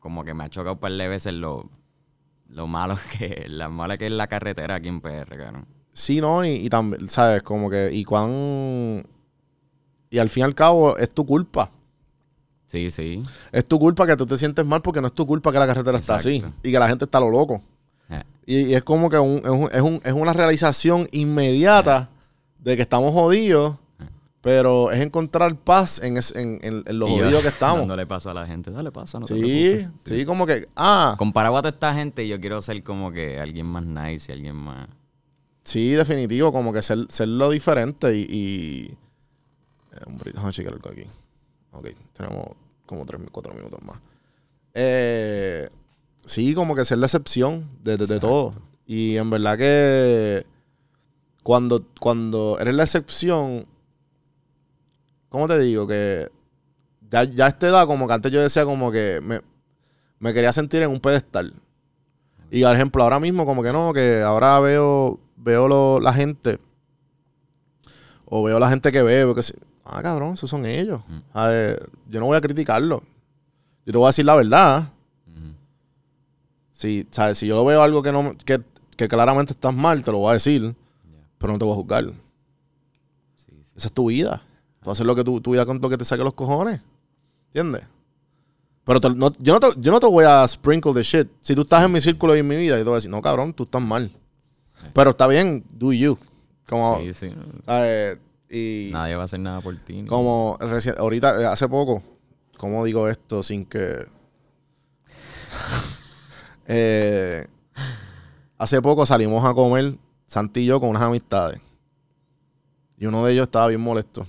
como 0.00 0.24
que 0.24 0.34
me 0.34 0.44
ha 0.44 0.50
chocado 0.50 0.74
un 0.74 0.78
par 0.78 0.92
de 0.92 1.08
veces 1.08 1.32
lo, 1.32 1.68
lo 2.48 2.66
malo 2.66 2.96
que, 3.18 3.46
la 3.48 3.68
mala 3.68 3.96
que 3.96 4.06
es 4.06 4.12
la 4.12 4.26
carretera 4.26 4.76
aquí 4.76 4.88
en 4.88 5.00
PR, 5.00 5.36
cabrón. 5.36 5.66
Sí, 5.92 6.20
¿no? 6.20 6.44
Y, 6.44 6.50
y 6.50 6.68
también, 6.68 7.08
¿sabes? 7.08 7.42
Como 7.42 7.70
que, 7.70 7.90
y 7.92 8.04
cuán... 8.04 9.06
Y 10.10 10.18
al 10.18 10.28
fin 10.28 10.42
y 10.42 10.44
al 10.44 10.54
cabo 10.54 10.96
es 10.96 11.08
tu 11.08 11.26
culpa. 11.26 11.70
Sí, 12.66 12.90
sí. 12.90 13.22
Es 13.52 13.64
tu 13.64 13.78
culpa 13.78 14.06
que 14.06 14.16
tú 14.16 14.26
te 14.26 14.36
sientes 14.36 14.64
mal 14.66 14.82
porque 14.82 15.00
no 15.00 15.08
es 15.08 15.12
tu 15.14 15.26
culpa 15.26 15.52
que 15.52 15.58
la 15.58 15.66
carretera 15.66 15.98
está 15.98 16.16
así 16.16 16.42
y 16.62 16.72
que 16.72 16.78
la 16.78 16.88
gente 16.88 17.04
está 17.04 17.18
a 17.18 17.22
lo 17.22 17.30
loco. 17.30 17.62
Eh. 18.46 18.52
Y, 18.52 18.60
y 18.70 18.74
es 18.74 18.82
como 18.84 19.10
que 19.10 19.18
un- 19.18 19.38
es, 19.38 19.46
un- 19.50 19.68
es 19.72 19.82
un- 19.82 20.00
es 20.04 20.12
una 20.12 20.32
realización 20.32 21.06
inmediata 21.12 22.08
de 22.58 22.76
que 22.76 22.82
estamos 22.82 23.12
jodidos, 23.12 23.76
pero 24.40 24.92
es 24.92 25.00
encontrar 25.00 25.56
paz 25.56 26.00
en, 26.02 26.16
es- 26.16 26.34
en, 26.36 26.60
en, 26.62 26.84
en 26.86 26.98
lo 26.98 27.08
Y 27.08 27.16
yo 27.18 27.24
jodidos 27.24 27.42
que 27.42 27.48
estamos. 27.48 27.78
Dándole 27.80 28.06
paso 28.06 28.30
a 28.30 28.34
la 28.34 28.46
gente. 28.46 28.70
Dale 28.70 28.92
paso, 28.92 29.18
no 29.18 29.26
te 29.26 29.34
Sí, 29.34 29.86
sí, 30.04 30.24
como 30.24 30.46
que, 30.46 30.68
ah, 30.76 31.16
Comparado 31.18 31.56
a 31.56 31.62
toda 31.62 31.70
esta 31.70 31.94
gente, 31.94 32.26
yo 32.28 32.40
quiero 32.40 32.62
ser 32.62 32.82
como 32.84 33.10
que 33.10 33.40
alguien 33.40 33.66
más 33.66 33.84
nice 33.84 34.30
y 34.30 34.34
alguien 34.34 34.54
más... 34.54 34.88
sí, 35.64 35.90
definitivo, 35.90 36.52
como 36.52 36.72
que 36.72 36.82
ser, 36.82 36.98
ser 37.08 37.26
lo 37.28 37.50
diferente 37.50 38.16
y... 38.16 38.20
y 38.30 38.82
eh, 39.92 39.98
hombre, 40.06 40.30
déjame 40.32 40.52
checar 40.52 40.72
algo 40.74 40.90
aquí. 40.90 41.04
Ok, 41.72 41.88
tenemos 42.12 42.46
como 42.86 43.04
tres, 43.04 43.20
cuatro 43.32 43.52
minutos 43.52 43.80
más. 43.82 43.98
Eh, 44.74 45.68
sí, 46.26 46.54
como 46.54 46.74
que 46.74 46.84
ser 46.84 46.98
la 46.98 47.06
excepción 47.06 47.68
de, 47.82 47.96
de- 47.96 48.06
de 48.06 48.20
todo. 48.20 48.52
Y 48.86 49.16
en 49.16 49.30
verdad 49.30 49.56
que 49.56 50.44
cuando, 51.42 51.84
cuando 51.98 52.58
eres 52.60 52.74
la 52.74 52.82
excepción, 52.84 53.66
¿cómo 55.28 55.48
te 55.48 55.58
digo? 55.58 55.86
Que 55.86 56.28
ya, 57.10 57.24
ya 57.24 57.46
a 57.46 57.48
esta 57.48 57.68
edad, 57.68 57.86
como 57.86 58.06
que 58.06 58.14
antes 58.14 58.30
yo 58.32 58.40
decía 58.42 58.64
como 58.64 58.90
que 58.92 59.20
me, 59.22 59.40
me 60.18 60.32
quería 60.34 60.52
sentir 60.52 60.82
en 60.82 60.90
un 60.90 61.00
pedestal. 61.00 61.54
Y 62.50 62.62
por 62.62 62.74
ejemplo, 62.74 63.02
ahora 63.02 63.18
mismo 63.18 63.44
como 63.46 63.62
que 63.62 63.72
no, 63.72 63.92
que 63.92 64.22
ahora 64.22 64.60
veo, 64.60 65.18
veo 65.36 65.66
lo- 65.68 66.00
la 66.00 66.12
gente, 66.12 66.58
o 68.24 68.42
veo 68.44 68.58
la 68.58 68.68
gente 68.68 68.90
que 68.92 69.02
veo, 69.02 69.34
que 69.34 69.42
sí, 69.42 69.54
ah, 69.84 70.02
cabrón, 70.02 70.34
esos 70.34 70.50
son 70.50 70.66
ellos. 70.66 71.00
A 71.32 71.48
ver, 71.48 71.90
yo 72.08 72.20
no 72.20 72.26
voy 72.26 72.36
a 72.36 72.40
criticarlo. 72.40 73.02
Yo 73.84 73.92
te 73.92 73.98
voy 73.98 74.06
a 74.06 74.08
decir 74.08 74.24
la 74.24 74.34
verdad. 74.34 74.92
Si, 76.76 77.06
¿sabes? 77.10 77.38
si 77.38 77.46
yo 77.46 77.64
veo 77.64 77.80
algo 77.82 78.02
que, 78.02 78.12
no, 78.12 78.36
que, 78.44 78.60
que 78.98 79.08
claramente 79.08 79.54
estás 79.54 79.72
mal, 79.74 80.02
te 80.04 80.12
lo 80.12 80.18
voy 80.18 80.30
a 80.30 80.34
decir, 80.34 80.74
pero 81.38 81.54
no 81.54 81.58
te 81.58 81.64
voy 81.64 81.72
a 81.72 81.76
juzgar. 81.76 82.04
Sí, 83.34 83.52
sí. 83.62 83.72
Esa 83.76 83.88
es 83.88 83.92
tu 83.94 84.06
vida. 84.08 84.42
Tú 84.82 84.90
haces 84.90 85.06
lo 85.06 85.14
que 85.16 85.24
tu, 85.24 85.40
tu 85.40 85.52
vida 85.52 85.64
con 85.64 85.80
lo 85.80 85.88
que 85.88 85.96
te 85.96 86.04
saque 86.04 86.22
los 86.22 86.34
cojones. 86.34 86.80
¿Entiendes? 87.46 87.82
Pero 88.84 89.00
te- 89.00 89.08
no- 89.10 89.32
yo, 89.38 89.54
no 89.54 89.60
te, 89.60 89.68
yo 89.80 89.90
no 89.90 89.98
te 90.00 90.06
voy 90.06 90.24
a 90.26 90.46
sprinkle 90.46 90.92
the 90.92 91.02
shit. 91.02 91.28
Si 91.40 91.54
tú 91.54 91.62
estás 91.62 91.82
en 91.84 91.92
mi 91.92 92.00
círculo 92.02 92.36
y 92.36 92.40
en 92.40 92.46
mi 92.48 92.56
vida, 92.56 92.74
yo 92.76 92.82
te 92.82 92.88
voy 92.90 92.94
a 92.94 92.98
decir, 92.98 93.10
no, 93.10 93.22
cabrón, 93.22 93.54
tú 93.54 93.62
estás 93.64 93.80
mal. 93.82 94.10
Pero 94.92 95.10
está 95.10 95.26
bien, 95.26 95.64
do 95.72 95.92
you. 95.94 96.18
Como, 96.68 96.98
Sí, 97.00 97.14
sí. 97.14 97.32
¿sabes? 97.64 98.18
Y 98.50 98.90
Nadie 98.92 99.16
va 99.16 99.22
a 99.22 99.24
hacer 99.24 99.40
nada 99.40 99.60
por 99.62 99.74
ti. 99.78 100.04
como 100.06 100.58
reci- 100.60 100.96
ahorita, 100.96 101.40
eh, 101.40 101.46
hace 101.46 101.66
poco, 101.68 102.02
¿cómo 102.58 102.84
digo 102.84 103.08
esto 103.08 103.42
sin 103.42 103.64
que... 103.64 104.06
Eh, 106.66 107.46
hace 108.58 108.82
poco 108.82 109.06
salimos 109.06 109.44
a 109.44 109.54
comer 109.54 109.96
Santi 110.26 110.60
y 110.60 110.66
yo 110.66 110.80
con 110.80 110.90
unas 110.90 111.02
amistades. 111.02 111.60
Y 112.98 113.06
uno 113.06 113.24
de 113.24 113.32
ellos 113.32 113.44
estaba 113.44 113.68
bien 113.68 113.80
molesto. 113.80 114.26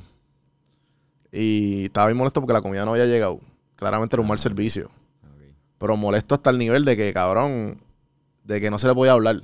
Y 1.32 1.86
estaba 1.86 2.08
bien 2.08 2.17
molesto 2.17 2.41
porque 2.41 2.54
la 2.54 2.62
comida 2.62 2.86
no 2.86 2.91
había 2.91 3.06
llegado. 3.06 3.39
Claramente 3.76 4.15
era 4.15 4.21
un 4.21 4.28
mal 4.28 4.39
servicio. 4.39 4.86
Ok. 5.23 5.56
Pero 5.78 5.97
molesto 5.97 6.36
hasta 6.36 6.50
el 6.50 6.58
nivel 6.58 6.86
de 6.86 6.97
que, 6.97 7.13
cabrón, 7.13 7.80
de 8.43 8.62
que 8.62 8.69
no 8.69 8.80
se 8.80 8.88
le 8.88 8.93
podía 8.93 9.13
hablar. 9.13 9.41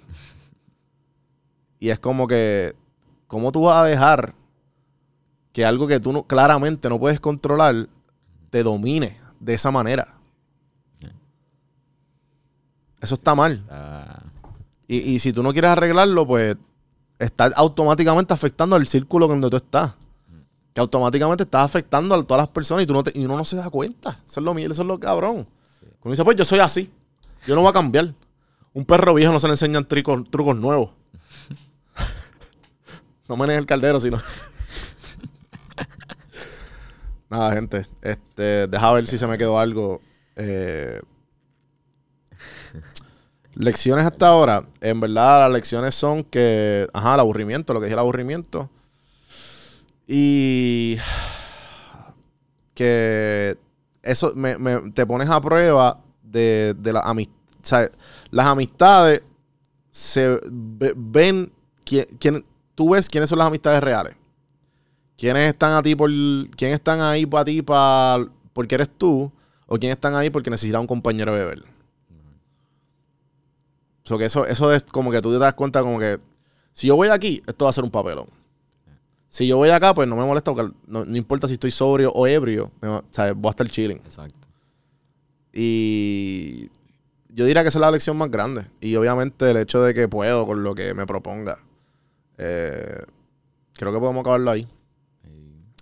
Y 1.79 1.89
es 1.89 1.99
como 1.99 2.27
que, 2.27 2.73
¿cómo 3.27 3.51
tú 3.51 3.63
vas 3.63 3.77
a 3.77 3.87
dejar 3.87 4.33
que 5.51 5.65
algo 5.65 5.87
que 5.87 5.99
tú 5.99 6.13
no, 6.13 6.23
claramente 6.23 6.89
no 6.89 6.99
puedes 6.99 7.19
controlar 7.19 7.87
te 8.49 8.63
domine 8.63 9.19
de 9.39 9.53
esa 9.53 9.71
manera? 9.71 10.15
Eso 13.03 13.15
está 13.15 13.35
mal. 13.35 13.63
Ah, 13.69 14.23
Y, 14.87 14.97
y 14.97 15.19
si 15.19 15.31
tú 15.33 15.43
no 15.43 15.51
quieres 15.53 15.71
arreglarlo, 15.71 16.25
pues 16.25 16.55
estás 17.19 17.53
automáticamente 17.55 18.33
afectando 18.33 18.75
al 18.75 18.87
círculo 18.87 19.27
donde 19.27 19.49
tú 19.49 19.57
estás. 19.57 19.93
Que 20.73 20.81
automáticamente 20.81 21.43
estás 21.43 21.63
afectando 21.65 22.15
a 22.15 22.23
todas 22.23 22.41
las 22.41 22.47
personas 22.47 22.83
y, 22.83 22.87
tú 22.87 22.93
no 22.93 23.03
te- 23.03 23.17
y 23.17 23.25
uno 23.25 23.37
no 23.37 23.45
se 23.45 23.55
da 23.57 23.69
cuenta. 23.69 24.17
Eso 24.25 24.39
es 24.39 24.43
lo, 24.43 24.53
miel, 24.55 24.71
eso 24.71 24.81
es 24.81 24.87
lo 24.87 24.99
cabrón. 24.99 25.47
Uno 26.01 26.11
dice, 26.11 26.23
pues 26.23 26.35
yo 26.37 26.45
soy 26.45 26.59
así. 26.59 26.89
Yo 27.45 27.53
no 27.55 27.61
voy 27.61 27.69
a 27.69 27.73
cambiar. 27.73 28.13
Un 28.73 28.85
perro 28.85 29.13
viejo 29.13 29.31
no 29.31 29.39
se 29.39 29.47
le 29.47 29.53
enseñan 29.53 29.85
tricos- 29.87 30.27
trucos 30.31 30.55
nuevos. 30.57 30.91
no 33.29 33.37
menes 33.37 33.57
el 33.57 33.65
caldero, 33.67 33.99
sino. 33.99 34.17
Nada, 37.29 37.51
gente. 37.53 37.85
Este, 38.01 38.67
deja 38.67 38.91
ver 38.93 39.07
si 39.07 39.17
se 39.17 39.27
me 39.27 39.37
quedó 39.37 39.59
algo. 39.59 40.01
Eh, 40.35 40.99
lecciones 43.55 44.05
hasta 44.05 44.27
ahora. 44.27 44.67
En 44.81 44.99
verdad, 44.99 45.41
las 45.41 45.51
lecciones 45.51 45.95
son 45.95 46.23
que. 46.23 46.87
Ajá, 46.93 47.13
el 47.15 47.19
aburrimiento, 47.19 47.73
lo 47.73 47.79
que 47.81 47.87
es 47.87 47.93
el 47.93 47.99
aburrimiento. 47.99 48.69
Y. 50.07 50.97
Que. 52.73 53.57
Eso 54.01 54.33
me, 54.35 54.55
te 54.93 55.05
pones 55.05 55.29
a 55.29 55.39
prueba 55.39 55.99
de, 56.21 56.75
de 56.77 56.93
la. 56.93 57.03
Las 58.31 58.47
amistades 58.47 59.21
se 59.91 60.39
ve- 60.51 60.93
ven 60.95 61.51
quién, 61.85 62.05
quién- 62.19 62.45
tú 62.75 62.89
ves 62.89 63.07
quiénes 63.07 63.29
son 63.29 63.39
las 63.39 63.47
amistades 63.47 63.81
reales. 63.81 64.15
¿Quiénes 65.17 65.49
están 65.53 65.71
a 65.73 65.81
ti 65.81 65.95
por. 65.95 66.09
¿Quiénes 66.57 66.75
están 66.75 66.99
ahí 66.99 67.25
para 67.25 67.45
ti 67.45 67.61
para, 67.61 68.25
porque 68.51 68.75
eres 68.75 68.89
tú? 68.97 69.31
¿O 69.67 69.77
quiénes 69.77 69.95
están 69.95 70.15
ahí 70.15 70.29
porque 70.29 70.49
necesitan 70.49 70.81
un 70.81 70.87
compañero 70.87 71.33
de 71.33 71.45
beber? 71.45 71.72
So 74.03 74.17
que 74.17 74.25
eso, 74.25 74.45
eso 74.45 74.73
es 74.73 74.83
como 74.83 75.11
que 75.11 75.21
tú 75.21 75.31
te 75.31 75.39
das 75.39 75.53
cuenta 75.53 75.81
como 75.81 75.99
que 75.99 76.19
si 76.73 76.87
yo 76.87 76.95
voy 76.95 77.07
aquí, 77.07 77.41
esto 77.47 77.65
va 77.65 77.69
a 77.69 77.73
ser 77.73 77.83
un 77.83 77.91
papelón. 77.91 78.27
Si 79.29 79.47
yo 79.47 79.57
voy 79.57 79.69
acá, 79.69 79.93
pues 79.95 80.07
no 80.07 80.15
me 80.15 80.25
molesta 80.25 80.53
porque 80.53 80.71
no, 80.85 81.05
no 81.05 81.17
importa 81.17 81.47
si 81.47 81.53
estoy 81.53 81.71
sobrio 81.71 82.11
o 82.11 82.27
ebrio, 82.27 82.71
me 82.81 82.89
o 82.89 83.03
sea, 83.09 83.33
voy 83.33 83.49
a 83.49 83.51
estar 83.51 83.67
chilling. 83.67 83.97
Exacto. 83.97 84.47
Y 85.51 86.69
yo 87.29 87.45
diría 87.45 87.61
que 87.61 87.69
esa 87.69 87.79
es 87.79 87.81
la 87.81 87.91
lección 87.91 88.17
más 88.17 88.29
grande. 88.29 88.65
Y 88.81 88.95
obviamente 88.95 89.49
el 89.49 89.57
hecho 89.57 89.81
de 89.81 89.93
que 89.93 90.07
puedo 90.07 90.45
con 90.45 90.63
lo 90.63 90.75
que 90.75 90.93
me 90.93 91.05
proponga. 91.05 91.59
Eh, 92.37 93.03
creo 93.73 93.93
que 93.93 93.99
podemos 93.99 94.21
acabarlo 94.21 94.51
ahí. 94.51 94.67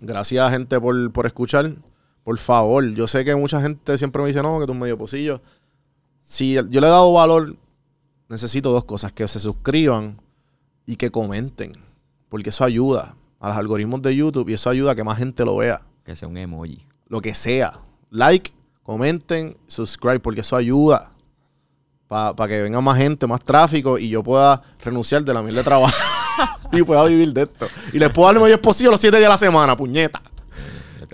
Gracias, 0.00 0.50
gente, 0.50 0.80
por, 0.80 1.12
por 1.12 1.26
escuchar. 1.26 1.76
Por 2.24 2.38
favor, 2.38 2.84
yo 2.94 3.06
sé 3.06 3.24
que 3.24 3.34
mucha 3.34 3.60
gente 3.60 3.98
siempre 3.98 4.22
me 4.22 4.28
dice, 4.28 4.42
no, 4.42 4.60
que 4.60 4.66
tú 4.66 4.74
medio 4.74 4.96
pocillo. 4.96 5.40
Si 6.20 6.54
yo 6.54 6.62
le 6.62 6.86
he 6.86 6.90
dado 6.90 7.12
valor, 7.12 7.56
necesito 8.32 8.72
dos 8.72 8.84
cosas. 8.84 9.12
Que 9.12 9.28
se 9.28 9.38
suscriban 9.38 10.20
y 10.86 10.96
que 10.96 11.10
comenten. 11.10 11.76
Porque 12.28 12.50
eso 12.50 12.64
ayuda 12.64 13.14
a 13.38 13.48
los 13.48 13.56
algoritmos 13.56 14.02
de 14.02 14.16
YouTube 14.16 14.48
y 14.48 14.54
eso 14.54 14.70
ayuda 14.70 14.92
a 14.92 14.94
que 14.94 15.04
más 15.04 15.18
gente 15.18 15.44
lo 15.44 15.56
vea 15.56 15.82
Que 16.04 16.16
sea 16.16 16.28
un 16.28 16.36
emoji. 16.36 16.84
lo 17.06 17.20
que 17.20 17.34
sea. 17.34 17.74
Like, 18.10 18.52
comenten, 18.82 19.56
subscribe, 19.66 20.20
porque 20.20 20.40
eso 20.40 20.56
ayuda 20.56 21.10
para 22.08 22.46
que 22.46 22.60
venga 22.60 22.78
más 22.82 22.98
gente, 22.98 23.26
más 23.26 23.42
tráfico 23.42 23.98
y 23.98 24.10
yo 24.10 24.22
pueda 24.22 24.60
renunciar 24.84 25.24
de 25.24 25.32
la 25.32 25.42
mil 25.42 25.54
de 25.54 25.62
trabajo 25.64 25.94
y 26.72 26.82
pueda 26.82 27.04
vivir 27.06 27.32
de 27.32 27.42
esto. 27.44 27.66
Y 27.92 27.98
les 27.98 28.10
puedo 28.10 28.26
dar 28.26 28.34
el 28.36 28.42
mayor 28.42 28.60
posible 28.60 28.90
los 28.90 29.00
siete 29.00 29.16
días 29.16 29.28
a 29.28 29.30
la 29.30 29.38
semana, 29.38 29.74
puñeta. 29.74 30.20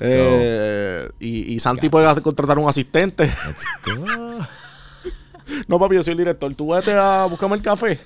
Eh, 0.00 1.08
y, 1.20 1.54
y 1.54 1.60
Santi 1.60 1.88
puede 1.88 2.20
contratar 2.20 2.58
un 2.58 2.68
asistente. 2.68 3.32
go. 3.84 4.44
No, 5.66 5.78
papi, 5.78 5.94
yo 5.96 6.02
soy 6.02 6.12
el 6.12 6.18
director. 6.18 6.54
Tú 6.54 6.68
vete 6.72 6.92
a 6.92 7.26
buscarme 7.26 7.56
el 7.56 7.62
café. 7.62 7.98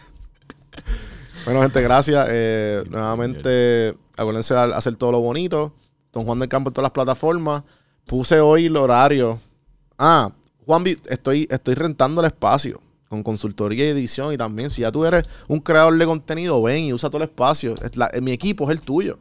Bueno, 1.45 1.61
gente, 1.63 1.81
gracias. 1.83 2.27
Eh, 2.31 2.85
nuevamente, 2.91 3.95
acuérdense 4.17 4.55
de 4.55 4.61
hacer 4.75 4.97
todo 4.97 5.13
lo 5.13 5.21
bonito. 5.21 5.73
Don 6.13 6.25
Juan 6.25 6.39
del 6.39 6.49
Campo 6.49 6.71
en 6.71 6.75
todas 6.75 6.85
las 6.85 6.93
plataformas. 6.93 7.65
Puse 8.07 8.41
hoy 8.41 8.67
el 8.67 8.77
horario. 8.77 9.41
Ah, 9.99 10.31
Juan, 10.67 10.85
estoy, 11.09 11.49
estoy 11.51 11.75
rentando 11.75 12.21
el 12.21 12.27
espacio 12.29 12.81
con 13.09 13.23
consultoría 13.23 13.87
y 13.87 13.89
edición. 13.89 14.33
Y 14.33 14.37
también, 14.39 14.71
si 14.71 14.83
ya 14.83 14.93
tú 14.93 15.05
eres 15.05 15.25
un 15.49 15.59
creador 15.61 15.97
de 15.99 16.07
contenido, 16.07 16.63
ven 16.63 16.85
y 16.85 16.93
usa 16.93 17.11
todo 17.11 17.23
el 17.23 17.29
espacio. 17.29 17.75
Es 17.83 17.97
la- 17.97 18.11
mi 18.21 18.33
equipo 18.33 18.65
es 18.65 18.71
el 18.71 18.81
tuyo. 18.81 19.19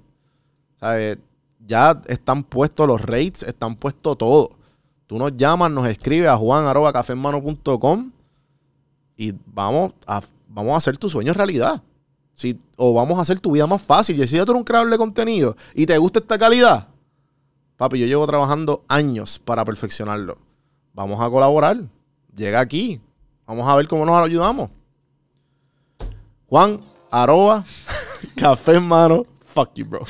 ¿Sabes? 0.79 1.17
Ya 1.65 2.01
están 2.07 2.43
puestos 2.43 2.87
los 2.87 3.01
rates, 3.01 3.43
están 3.43 3.75
puestos 3.75 4.17
todo. 4.17 4.51
Tú 5.11 5.17
nos 5.17 5.35
llamas, 5.35 5.69
nos 5.69 5.85
escribes 5.87 6.29
a 6.29 6.37
juan.cafemano.com 6.37 8.11
y 9.17 9.33
vamos 9.45 9.91
a, 10.07 10.21
vamos 10.47 10.73
a 10.73 10.77
hacer 10.77 10.95
tu 10.95 11.09
sueño 11.09 11.33
realidad. 11.33 11.83
Si, 12.33 12.57
o 12.77 12.93
vamos 12.93 13.19
a 13.19 13.23
hacer 13.23 13.37
tu 13.37 13.51
vida 13.51 13.67
más 13.67 13.81
fácil. 13.81 14.17
Y 14.17 14.25
si 14.25 14.37
tú 14.37 14.43
eres 14.43 14.55
un 14.55 14.63
creador 14.63 14.89
de 14.89 14.97
contenido 14.97 15.57
y 15.75 15.85
te 15.85 15.97
gusta 15.97 16.19
esta 16.19 16.37
calidad, 16.37 16.87
papi, 17.75 17.99
yo 17.99 18.07
llevo 18.07 18.25
trabajando 18.25 18.85
años 18.87 19.37
para 19.37 19.65
perfeccionarlo. 19.65 20.37
Vamos 20.93 21.19
a 21.19 21.29
colaborar. 21.29 21.75
Llega 22.33 22.61
aquí. 22.61 23.01
Vamos 23.45 23.67
a 23.67 23.75
ver 23.75 23.89
cómo 23.89 24.05
nos 24.05 24.15
ayudamos. 24.15 24.69
Juan, 26.47 26.79
arroba, 27.09 27.65
café. 28.37 28.79
Fuck 29.47 29.73
you, 29.73 29.85
bro. 29.85 30.05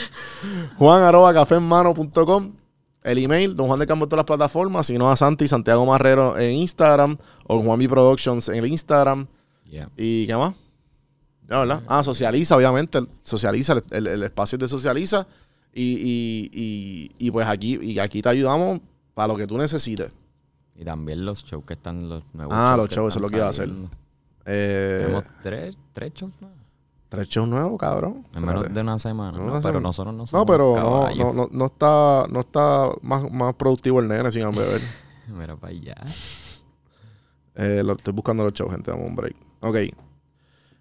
Juan, 0.78 1.02
arroba, 1.02 1.34
café. 1.34 1.60
El 3.04 3.18
email, 3.18 3.56
Don 3.56 3.68
Juan 3.68 3.80
de 3.80 3.88
Campo 3.88 4.06
en 4.06 4.10
todas 4.10 4.20
las 4.20 4.26
plataformas. 4.38 4.86
Si 4.86 4.98
no, 4.98 5.10
a 5.10 5.16
Santi, 5.16 5.48
Santiago 5.48 5.86
Marrero 5.86 6.38
en 6.38 6.54
Instagram. 6.54 7.18
O 7.48 7.62
Juan 7.62 7.80
B 7.80 7.90
Productions 7.90 8.48
en 8.50 8.58
el 8.58 8.68
Instagram. 8.68 9.28
Yeah. 9.66 9.90
¿Y 9.98 10.28
qué 10.28 10.36
más? 10.36 10.54
Ya, 11.50 11.60
¿verdad? 11.60 11.84
Ah, 11.88 12.04
socializa, 12.04 12.56
obviamente. 12.56 13.00
Socializa, 13.24 13.74
el, 13.74 13.82
el- 13.92 14.08
el 14.08 14.24
espacio 14.24 14.58
de 14.58 14.68
socializa. 14.68 15.26
Y, 15.74 15.94
y, 15.94 16.50
y, 16.54 17.12
y 17.28 17.32
pues 17.32 17.48
aquí, 17.48 17.80
y 17.82 17.98
aquí 18.00 18.22
te 18.22 18.30
ayudamos 18.30 18.80
para 19.14 19.30
lo 19.30 19.38
que 19.38 19.48
tú 19.48 19.58
necesites. 19.58 20.12
Y 20.76 20.84
también 20.86 21.26
los 21.26 21.44
shows 21.44 21.64
que 21.66 21.74
están, 21.74 22.08
los 22.10 22.24
nuevos 22.34 22.54
Ah, 22.56 22.76
los 22.78 22.88
shows, 22.90 23.14
eso 23.14 23.20
es 23.20 23.24
lo 23.24 23.30
que 23.30 23.38
iba 23.38 23.48
a 23.48 23.50
hacer. 23.50 23.70
Eh, 24.46 25.02
Tenemos 25.06 25.24
tres, 25.44 25.76
tres 25.94 26.14
shows 26.14 26.40
nuevos. 26.42 26.60
Tres 27.12 27.28
shows 27.28 27.46
nuevos, 27.50 27.78
cabrón. 27.78 28.26
En 28.34 28.40
menos 28.40 28.56
Espérate. 28.56 28.74
de 28.74 28.82
una 28.82 28.98
semana. 28.98 29.32
No, 29.38 29.38
¿no? 29.40 29.44
una 29.52 29.60
Pero 29.60 29.62
semana. 29.64 29.80
nosotros 29.82 30.14
no 30.16 30.22
No, 30.24 30.28
somos 30.28 30.46
pero 30.48 30.70
no, 30.70 30.82
caballos. 30.82 31.18
no, 31.18 31.34
no, 31.34 31.50
no 31.52 31.66
está, 31.66 32.26
no 32.30 32.40
está 32.40 32.90
más, 33.02 33.30
más 33.30 33.54
productivo 33.56 34.00
el 34.00 34.08
nene 34.08 34.32
sin 34.32 34.50
beber. 34.56 34.82
Mira 35.28 35.58
para 35.58 35.74
allá. 35.74 35.96
Eh, 37.56 37.82
lo, 37.84 37.94
estoy 37.94 38.14
buscando 38.14 38.46
los 38.46 38.54
shows, 38.54 38.72
gente. 38.72 38.92
Dame 38.92 39.04
un 39.06 39.16
break. 39.16 39.36
Ok. 39.60 39.76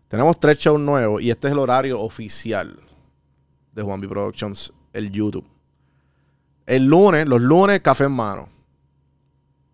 Tenemos 0.06 0.38
tres 0.38 0.56
shows 0.58 0.78
nuevos 0.80 1.20
y 1.20 1.30
este 1.32 1.48
es 1.48 1.52
el 1.52 1.58
horario 1.58 2.00
oficial 2.00 2.78
de 3.72 3.82
Juan 3.82 4.00
B 4.00 4.06
Productions, 4.08 4.72
el 4.92 5.10
YouTube. 5.10 5.46
El 6.64 6.84
lunes, 6.86 7.26
los 7.26 7.40
lunes, 7.42 7.80
café 7.80 8.04
en 8.04 8.12
mano. 8.12 8.48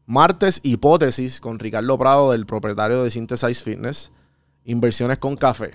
Martes, 0.06 0.60
hipótesis 0.62 1.38
con 1.38 1.58
Ricardo 1.58 1.98
Prado, 1.98 2.32
del 2.32 2.46
propietario 2.46 3.02
de 3.02 3.10
Synthesize 3.10 3.62
Fitness. 3.62 4.10
Inversiones 4.64 5.18
con 5.18 5.36
café. 5.36 5.74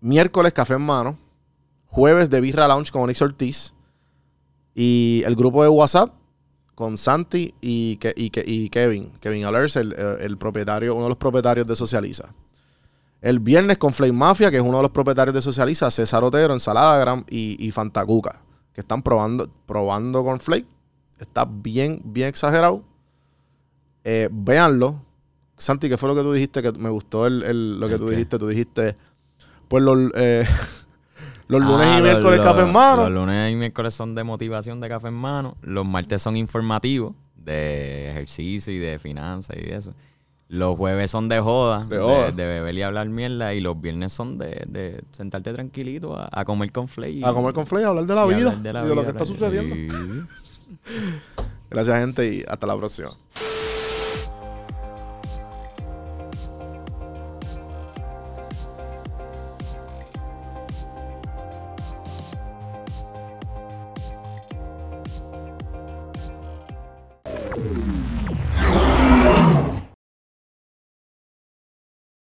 Miércoles, 0.00 0.52
café 0.52 0.74
en 0.74 0.82
mano. 0.82 1.16
Jueves, 1.86 2.30
de 2.30 2.40
Birra 2.40 2.68
Lounge 2.68 2.90
con 2.90 3.02
Onyx 3.02 3.20
Ortiz. 3.22 3.74
Y 4.74 5.22
el 5.26 5.34
grupo 5.36 5.62
de 5.62 5.68
WhatsApp 5.68 6.14
con 6.74 6.96
Santi 6.96 7.52
y, 7.60 7.96
Ke- 7.98 8.14
y, 8.16 8.30
Ke- 8.30 8.44
y 8.46 8.70
Kevin. 8.70 9.12
Kevin 9.20 9.44
Alers, 9.44 9.76
el, 9.76 9.92
el 9.92 10.38
propietario, 10.38 10.94
uno 10.94 11.04
de 11.04 11.08
los 11.10 11.18
propietarios 11.18 11.66
de 11.66 11.76
Socializa. 11.76 12.32
El 13.20 13.38
viernes 13.40 13.76
con 13.76 13.92
Flame 13.92 14.12
Mafia, 14.14 14.50
que 14.50 14.56
es 14.56 14.62
uno 14.62 14.78
de 14.78 14.82
los 14.84 14.92
propietarios 14.92 15.34
de 15.34 15.42
Socializa, 15.42 15.90
César 15.90 16.24
Otero, 16.24 16.54
Ensaladagram 16.54 17.24
y, 17.28 17.56
y 17.66 17.70
Fantacuca, 17.70 18.40
que 18.72 18.80
están 18.80 19.02
probando, 19.02 19.50
probando 19.66 20.24
con 20.24 20.40
Flake. 20.40 20.66
Está 21.18 21.44
bien, 21.44 22.00
bien 22.02 22.28
exagerado. 22.28 22.82
Eh, 24.04 24.30
véanlo. 24.32 25.02
Santi, 25.58 25.90
¿qué 25.90 25.98
fue 25.98 26.08
lo 26.08 26.14
que 26.14 26.22
tú 26.22 26.32
dijiste? 26.32 26.62
Que 26.62 26.72
me 26.72 26.88
gustó 26.88 27.26
el, 27.26 27.42
el- 27.42 27.78
lo 27.78 27.88
que 27.88 27.94
¿El 27.94 28.00
tú 28.00 28.08
dijiste. 28.08 28.38
Tú 28.38 28.46
dijiste, 28.46 28.96
pues 29.70 29.82
los, 29.84 30.10
eh, 30.16 30.44
los 31.48 31.60
lunes 31.62 31.86
Ah, 31.86 31.92
y 31.98 32.02
los- 32.02 32.10
miércoles 32.10 32.38
los- 32.38 32.46
café 32.46 32.62
en 32.62 32.72
mano. 32.72 33.04
Los 33.08 33.12
lunes 33.12 33.52
y 33.52 33.54
miércoles 33.54 33.94
son 33.94 34.14
de 34.16 34.24
motivación 34.24 34.80
de 34.80 34.88
café 34.88 35.08
en 35.08 35.14
mano. 35.14 35.56
Los 35.62 35.86
martes 35.86 36.20
son 36.20 36.36
informativos 36.36 37.14
de 37.36 38.10
ejercicio 38.10 38.72
y 38.72 38.78
de 38.78 38.98
finanzas 38.98 39.56
y 39.56 39.62
de 39.62 39.76
eso. 39.76 39.94
Los 40.48 40.76
jueves 40.76 41.12
son 41.12 41.28
de 41.28 41.38
joda, 41.38 41.84
De 41.84 41.96
de, 41.96 42.02
joda. 42.02 42.32
de 42.32 42.44
beber 42.44 42.74
y 42.74 42.82
hablar 42.82 43.08
mierda. 43.08 43.54
Y 43.54 43.60
los 43.60 43.80
viernes 43.80 44.12
son 44.12 44.36
de, 44.36 44.64
de 44.66 45.00
sentarte 45.12 45.52
tranquilito 45.52 46.16
a, 46.18 46.28
a 46.32 46.44
comer 46.44 46.72
con 46.72 46.88
Flay. 46.88 47.22
A 47.24 47.32
comer 47.32 47.54
con 47.54 47.66
Flake, 47.68 47.84
a 47.84 47.88
hablar 47.90 48.04
de 48.06 48.14
la 48.16 48.24
vida 48.26 48.48
hablar 48.50 48.62
de 48.62 48.72
la 48.72 48.84
y 48.84 48.88
de 48.88 48.94
lo 48.96 49.02
que 49.04 49.10
está 49.10 49.24
sucediendo. 49.24 49.76
Gracias, 51.70 52.00
gente, 52.00 52.34
y 52.34 52.44
hasta 52.48 52.66
la 52.66 52.76
próxima. 52.76 53.10